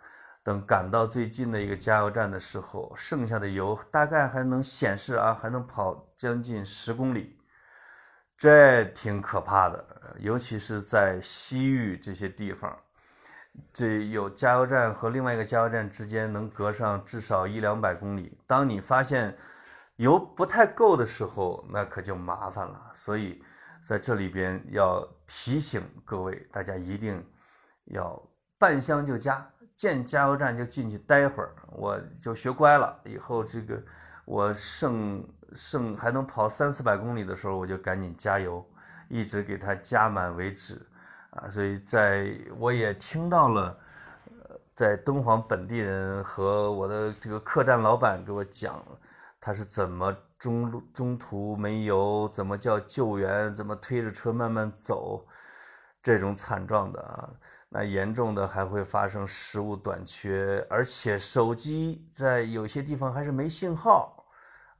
[0.43, 7.36] 等赶到最近的一个加油站的时候，剩下的油大概还能显示啊，还能跑将近十公里，
[8.37, 9.83] 这挺可怕的。
[10.19, 12.75] 尤其是在西域这些地方，
[13.73, 18.37] 这有加油站和另外一个加油站之间能隔上至少一两百公里。
[18.47, 19.37] 当你发现
[19.97, 22.91] 油不太够的时候，那可就麻烦了。
[22.93, 23.43] 所以
[23.83, 27.23] 在这里边要提醒各位，大家一定
[27.85, 28.21] 要
[28.57, 29.47] 半箱就加。
[29.75, 32.99] 见加油站就进去待会儿，我就学乖了。
[33.05, 33.79] 以后这个
[34.27, 38.63] 我剩剩还能跑三四百公里的时候，我就赶紧加油，
[39.07, 40.85] 一直给它加满为止
[41.29, 41.47] 啊！
[41.49, 43.79] 所以在我也听到了，
[44.75, 48.83] 在敦煌本地人和我的这个客栈老板给我讲，
[49.39, 55.25] 他是怎么中路中途没油，怎么叫救援，怎么推着车慢慢走，
[56.03, 57.29] 这种惨状的啊。
[57.69, 64.16] 那严重的还会发生食物短缺，而且手机在有些地方还是没信号，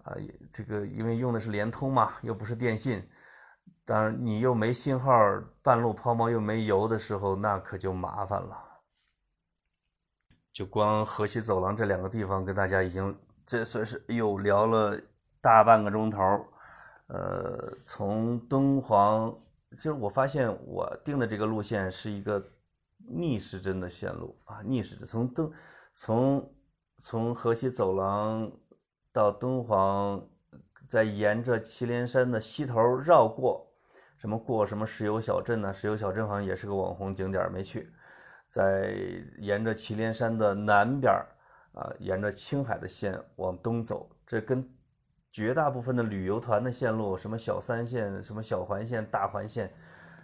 [0.07, 0.15] 啊，
[0.51, 3.05] 这个因为用的是联通嘛，又不是电信，
[3.85, 5.11] 当然你又没信号，
[5.61, 8.57] 半路抛锚又没油的时候，那可就麻烦了。
[10.53, 14.99] 就光河西走廊这两个地方，跟大家已经这算是又聊了
[15.41, 16.19] 大半个钟头，
[17.07, 19.37] 呃，从敦煌，
[19.71, 22.43] 其实我发现我定的这个路线是一个。
[23.09, 25.49] 逆时针的线路啊，逆时针从敦
[25.93, 26.53] 从
[26.97, 28.51] 从河西走廊
[29.17, 30.21] 到敦煌，
[30.87, 33.65] 再沿着祁连山的西头绕过，
[34.15, 35.73] 什么过什么石油小镇呢？
[35.73, 37.91] 石油小镇好像也是个网红景点，没去。
[38.47, 38.93] 再
[39.39, 41.11] 沿着祁连山的南边
[41.73, 44.63] 啊，沿着青海的线往东走，这跟
[45.31, 49.73] 绝大部分的旅游团的线路，什么小三线、什么小环线、大环线。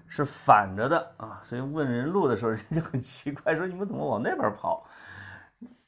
[0.05, 4.85] 是反着的啊，所以问人路的时候，人就很奇怪，说你们怎么往那边跑？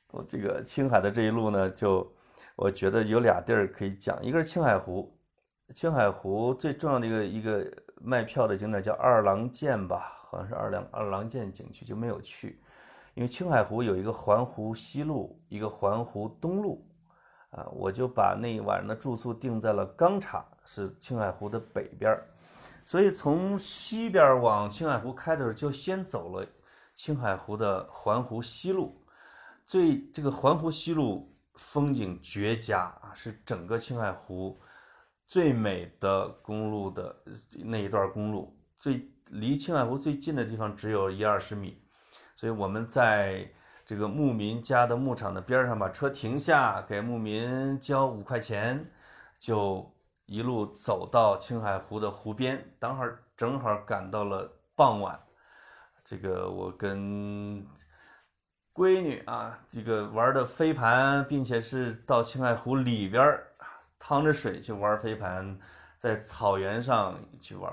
[0.07, 2.11] 我这个青海的这一路呢，就
[2.55, 5.13] 我觉得有俩地儿可以讲，一个是青海湖，
[5.73, 12.61] 青海湖最重要的一个一个卖票的景点叫二郎剑吧，好像是二郎二郎剑景区就没有去，
[13.13, 16.87] 因为青海湖有一个环湖西路，一个环湖东路，
[17.49, 22.17] 啊，我就把那一晚上的住宿定在了钢厂，是青海湖的北边
[22.85, 26.47] 所以从西边往青海湖开的时候，就先走了
[26.93, 28.95] 青海湖的环湖西路。
[29.65, 34.59] 最这个环湖西路风景绝佳啊，是整个青海湖
[35.25, 37.15] 最美的公路的
[37.63, 38.57] 那一段公路。
[38.79, 41.81] 最离青海湖最近的地方只有一二十米，
[42.35, 43.49] 所以我们在
[43.85, 48.91] 这个牧民家的牧场的边上把车停下，给牧民交五块钱，
[49.39, 49.91] 就。
[50.27, 55.19] 一路走到青海湖的湖边，等会儿正好赶到了傍晚。
[56.03, 57.63] 这个我跟
[58.75, 63.39] 闺女啊，这个玩的飞盘，并且是到青海湖里边
[63.97, 65.57] 趟着水去玩飞盘，
[65.97, 67.71] 在草原上去玩，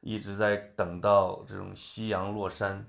[0.00, 2.84] 一直在等到这种夕阳落山。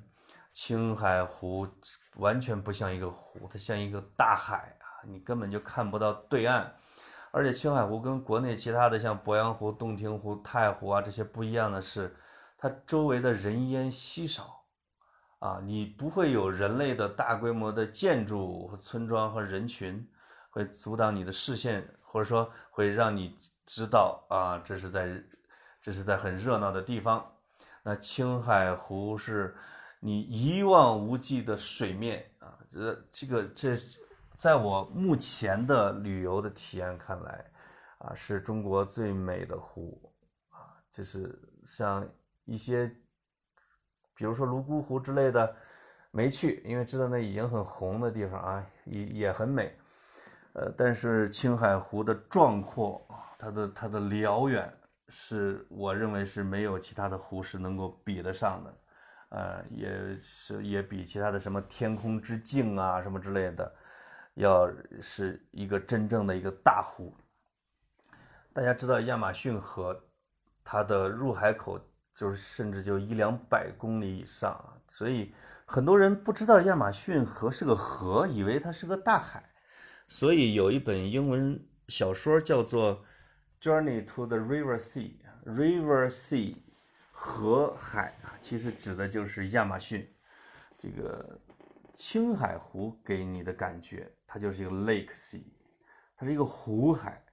[0.52, 1.68] 青海湖
[2.16, 6.74] 完全不像一个湖，它像一个大海啊，你根本就看不到对岸。
[7.30, 12.16] 而且青海湖跟国内其他的像鄱阳湖、洞庭湖、太湖啊这些不一样的是，
[12.58, 14.63] 它周围的人烟稀少，
[15.44, 20.08] 啊，你不会有人类的大规模的建筑和村庄和人群
[20.50, 25.24] 会阻挡你的视线，或者说会让你知道啊，这是在
[25.82, 27.30] 这是在很热闹的地方。
[27.84, 29.54] 那青海湖是
[30.00, 33.78] 你一望无际的水面啊，这这个这。
[34.36, 37.46] 在我目前的旅游的体验看来，
[38.00, 40.12] 啊，是中国最美的湖，
[40.50, 42.06] 啊，就是像
[42.44, 42.94] 一些，
[44.16, 45.56] 比如说泸沽湖之类的，
[46.12, 49.76] 没去，因为知道那已经很红的地方啊，也也很美，
[50.54, 53.06] 呃，但是青海湖的壮阔，
[53.38, 54.72] 它的它的辽远，
[55.08, 58.74] 是我认为是没有其他的湖是能够比得上的，
[59.30, 63.74] 呃，也是也比其他的什么天空之镜啊什么之类的。
[64.36, 64.68] 要
[65.00, 67.14] 是一个真正的一个大湖，
[68.52, 69.96] 大家知道亚马逊河，
[70.64, 71.80] 它的入海口
[72.14, 75.34] 就是甚至就一两百公里以上，所以
[75.66, 79.44] 很多人不知道亚马逊河是个河，以为它是个大海。
[80.08, 83.04] 所以有一本英文小说叫做
[83.62, 85.14] 《Journey to the River Sea》
[85.46, 86.58] ，River Sea，
[87.12, 90.08] 河海啊，其实指的就是亚马逊。
[90.78, 91.40] 这个
[91.96, 94.12] 青海湖给你的感觉。
[94.26, 95.44] 它就是一个 lake sea，
[96.18, 97.24] 它是一个湖海，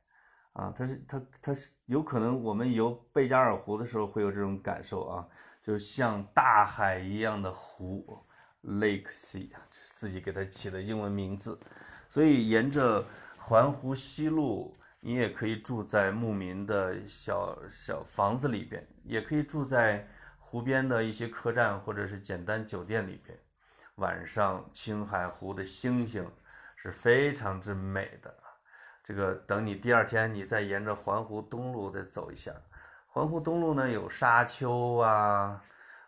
[0.53, 5.29] 啊，它是它它是有可能我们游贝加尔湖的时候会有这种感受啊，
[5.63, 8.19] 就是像大海一样的湖
[8.65, 11.59] ，Lake Sea，自己给它起的英文名字。
[12.09, 13.07] 所以沿着
[13.39, 20.05] 环湖西路，你也可以住在牧民的小小房子里边，也可以住在
[20.41, 23.39] 湖边的一些客栈或者是简单酒店里边。
[23.95, 26.29] 晚上青海湖的星星
[26.75, 28.35] 是非常之美的。
[29.11, 32.55] 这个等你第二天，你再沿着环湖东路再走一下。
[33.09, 35.61] 环湖东路呢，有沙丘啊，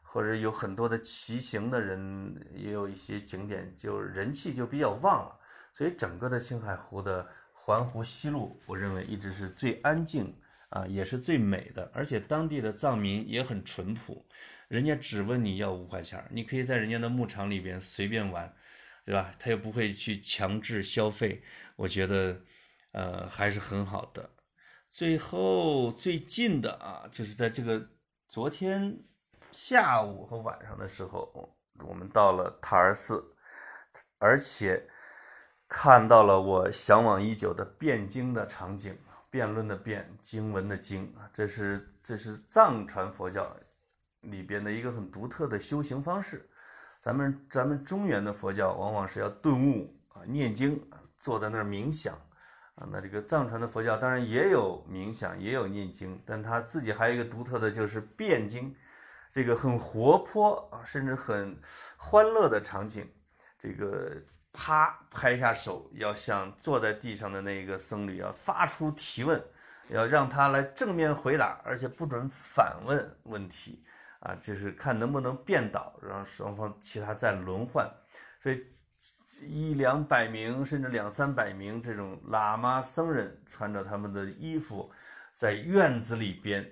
[0.03, 5.37] 或者有很多的骑行的人，也有一些景点，就人气就比较旺了。
[5.75, 10.33] 所以整个的青海湖的环湖西路，我认为一直是最安静
[10.69, 11.91] 啊，也是最美的。
[11.93, 14.25] 而且当地的藏民也很淳朴，
[14.69, 18.55] 人家只问你要五块钱，你可以在人家的牧场里边随便玩，
[19.05, 19.35] 对吧？
[19.41, 21.43] 他又不会去强制消费，
[21.75, 22.41] 我觉得，
[22.93, 24.31] 呃，还是很好的。
[24.89, 27.89] 最后最近的啊，就是在这个
[28.29, 29.03] 昨天
[29.51, 33.35] 下午和晚上的时候，我们到了塔尔寺，
[34.19, 34.87] 而且
[35.67, 38.97] 看到了我向往已久的辩经的场景，
[39.31, 43.57] 辩论的辩，经文的经啊，这是这是藏传佛教
[44.21, 46.47] 里边的一个很独特的修行方式。
[47.01, 50.79] 咱们咱们中原的佛教往往是要顿悟啊，念经，
[51.19, 52.15] 坐在那儿冥想。
[52.77, 58.75] 啊，那这个藏传的佛教当然也有冥想，也有念经，但他自己还有一个独特的，就是辩经，
[59.31, 61.61] 这个很活泼啊，甚至很
[61.99, 63.07] 欢乐的场景。
[63.59, 64.11] 这个
[64.55, 69.45] 啪拍下手，要向坐在地上的那个僧侣啊发出提问，
[69.89, 73.85] 要让他来正面回答，而且不准反问问题
[74.21, 77.87] 啊，就是看能不能辩倒，让双方其他再轮换。
[78.43, 78.67] 所以。
[79.41, 84.91] 一两百名甚至两三百名这种喇嘛僧人穿着他们的衣服，
[85.31, 86.65] 在院子里边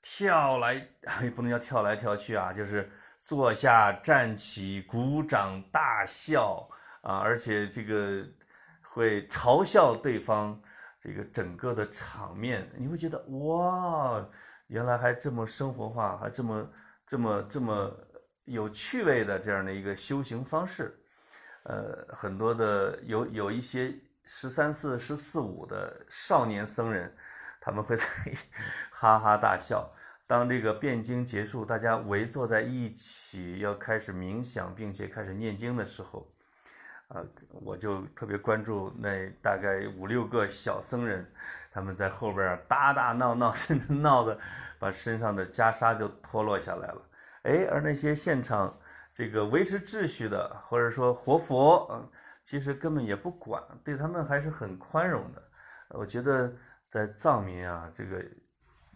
[0.00, 0.74] 跳来，
[1.22, 6.66] 也不能叫跳来跳去啊，就是坐下、站起、鼓掌、大笑
[7.02, 8.24] 啊，而且这个
[8.82, 10.58] 会嘲笑对方，
[10.98, 14.26] 这个整个的场面，你会觉得哇，
[14.68, 16.70] 原来还这么生活化，还这么
[17.06, 17.94] 这么这么
[18.44, 20.96] 有趣味的这样的一个修行方式。
[21.64, 23.94] 呃，很多的有有一些
[24.24, 27.14] 十三四、十四五的少年僧人，
[27.60, 28.06] 他们会在
[28.90, 29.86] 哈哈大笑。
[30.26, 36.26] 当这个辩经结束，大家围坐在一起要开始冥想，并且开始念经的时候，
[37.08, 41.30] 呃，我就特别关注那大概五六个小僧人，
[41.70, 44.38] 他们在后边打打闹闹，甚至闹得
[44.78, 47.02] 把身上的袈裟就脱落下来了。
[47.42, 48.74] 哎，而那些现场。
[49.12, 52.08] 这个维持秩序的，或者说活佛，嗯，
[52.44, 55.42] 其实根本也不管，对他们还是很宽容的。
[55.90, 56.52] 我觉得
[56.88, 58.24] 在藏民啊，这个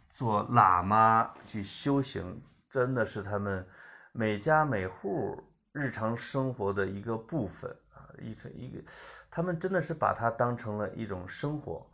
[0.08, 2.40] 做喇嘛去修行，
[2.70, 3.66] 真的是他们
[4.12, 5.42] 每家每户
[5.72, 8.80] 日常生活的一个部分啊，一成一个，
[9.30, 11.84] 他们真的是把它当成了一种生活。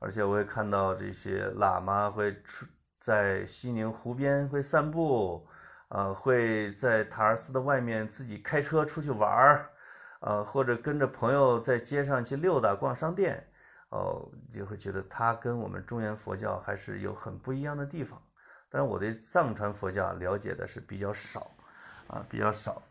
[0.00, 2.66] 而且我也看到这些喇嘛会出
[3.00, 5.46] 在西宁湖边会散步。
[5.88, 9.70] 呃，会在塔尔寺的外面自己开车出去玩儿，
[10.20, 13.42] 呃，或者跟着朋友在街上去溜达、逛商店，
[13.88, 18.20] 哦，就会觉得它跟我们中原佛教还是有很不一样的地方。
[18.68, 21.50] 但是我对藏传佛教了解的是比较少，
[22.08, 22.82] 啊，比较少，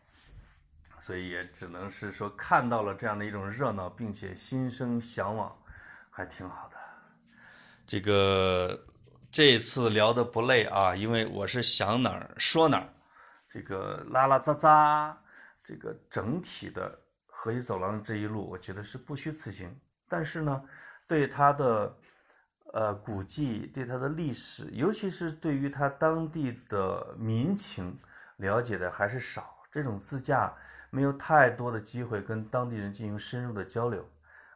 [0.98, 5.56] 所以也只能是说看到了这样的一种热闹，并且心生向往，
[6.10, 6.78] 还挺好的。
[7.86, 8.80] 这个。
[9.30, 12.90] 这次聊的不累啊，因为我是想哪儿说哪儿，
[13.48, 15.18] 这个拉拉杂杂，
[15.64, 16.98] 这个整体的
[17.28, 19.78] 河西走廊这一路，我觉得是不虚此行。
[20.08, 20.64] 但是呢，
[21.06, 21.98] 对它的
[22.74, 28.00] 呃古迹，对它的历史，尤其是对于它当地的民情
[28.38, 29.56] 了解的还是少。
[29.70, 30.52] 这种自驾
[30.90, 34.10] 没有太多的机会跟当地人进行深入的交流。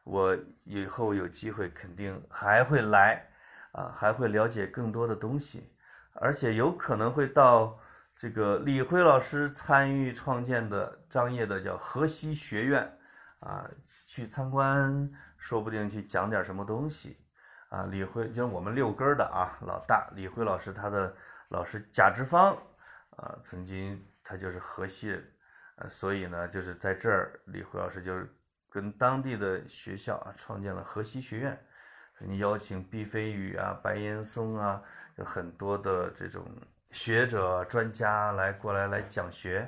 [0.05, 3.27] 我以后有机会肯定还会来。
[3.71, 5.71] 啊，还会了解更多的东西，
[6.13, 7.79] 而且有可能会到
[8.15, 12.97] 这个李辉老师参与创建的张掖的叫河西学院
[13.39, 13.65] 啊，
[14.07, 17.17] 去参观，说不定去讲点什么东西
[17.69, 17.83] 啊。
[17.85, 21.15] 李辉就是我们六根的啊，老大李辉老师，他的
[21.49, 22.55] 老师贾志芳
[23.15, 25.31] 啊，曾经他就是河西人，
[25.77, 28.29] 呃，所以呢，就是在这儿，李辉老师就是
[28.69, 31.65] 跟当地的学校啊，创建了河西学院。
[32.23, 34.81] 你邀请毕飞宇啊、白岩松啊，
[35.15, 36.45] 有很多的这种
[36.91, 39.67] 学者专家来过来来讲学，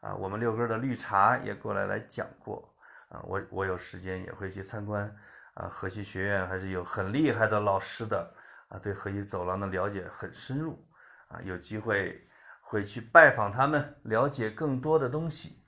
[0.00, 2.68] 啊，我们六哥的绿茶也过来来讲过，
[3.08, 5.14] 啊，我我有时间也会去参观，
[5.54, 8.34] 啊，河西学院还是有很厉害的老师的，
[8.68, 10.84] 啊，对河西走廊的了解很深入，
[11.28, 12.26] 啊，有机会
[12.60, 15.62] 会去拜访他们，了解更多的东西，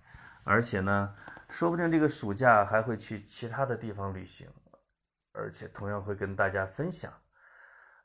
[0.44, 1.14] 而且呢，
[1.48, 4.48] 说不定这个暑假还会去其他的地方旅行，
[5.36, 7.12] 而且同样会跟大家分享。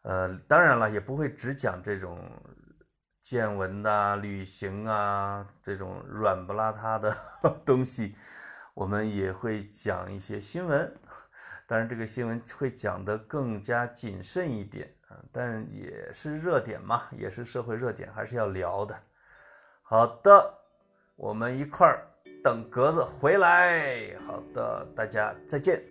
[0.03, 2.19] 呃，当然了，也不会只讲这种
[3.21, 7.15] 见闻呐、旅行啊这种软不拉塌的
[7.63, 8.15] 东西，
[8.73, 10.91] 我们也会讲一些新闻。
[11.67, 18.99] 当然，这个新闻会讲得更加谨慎一点啊，但也是热点嘛，也是社会热点，还是要聊的。
[19.83, 20.53] 好的，
[21.15, 22.07] 我们一块儿
[22.43, 24.17] 等格子回来。
[24.25, 25.90] 好的，大家再见。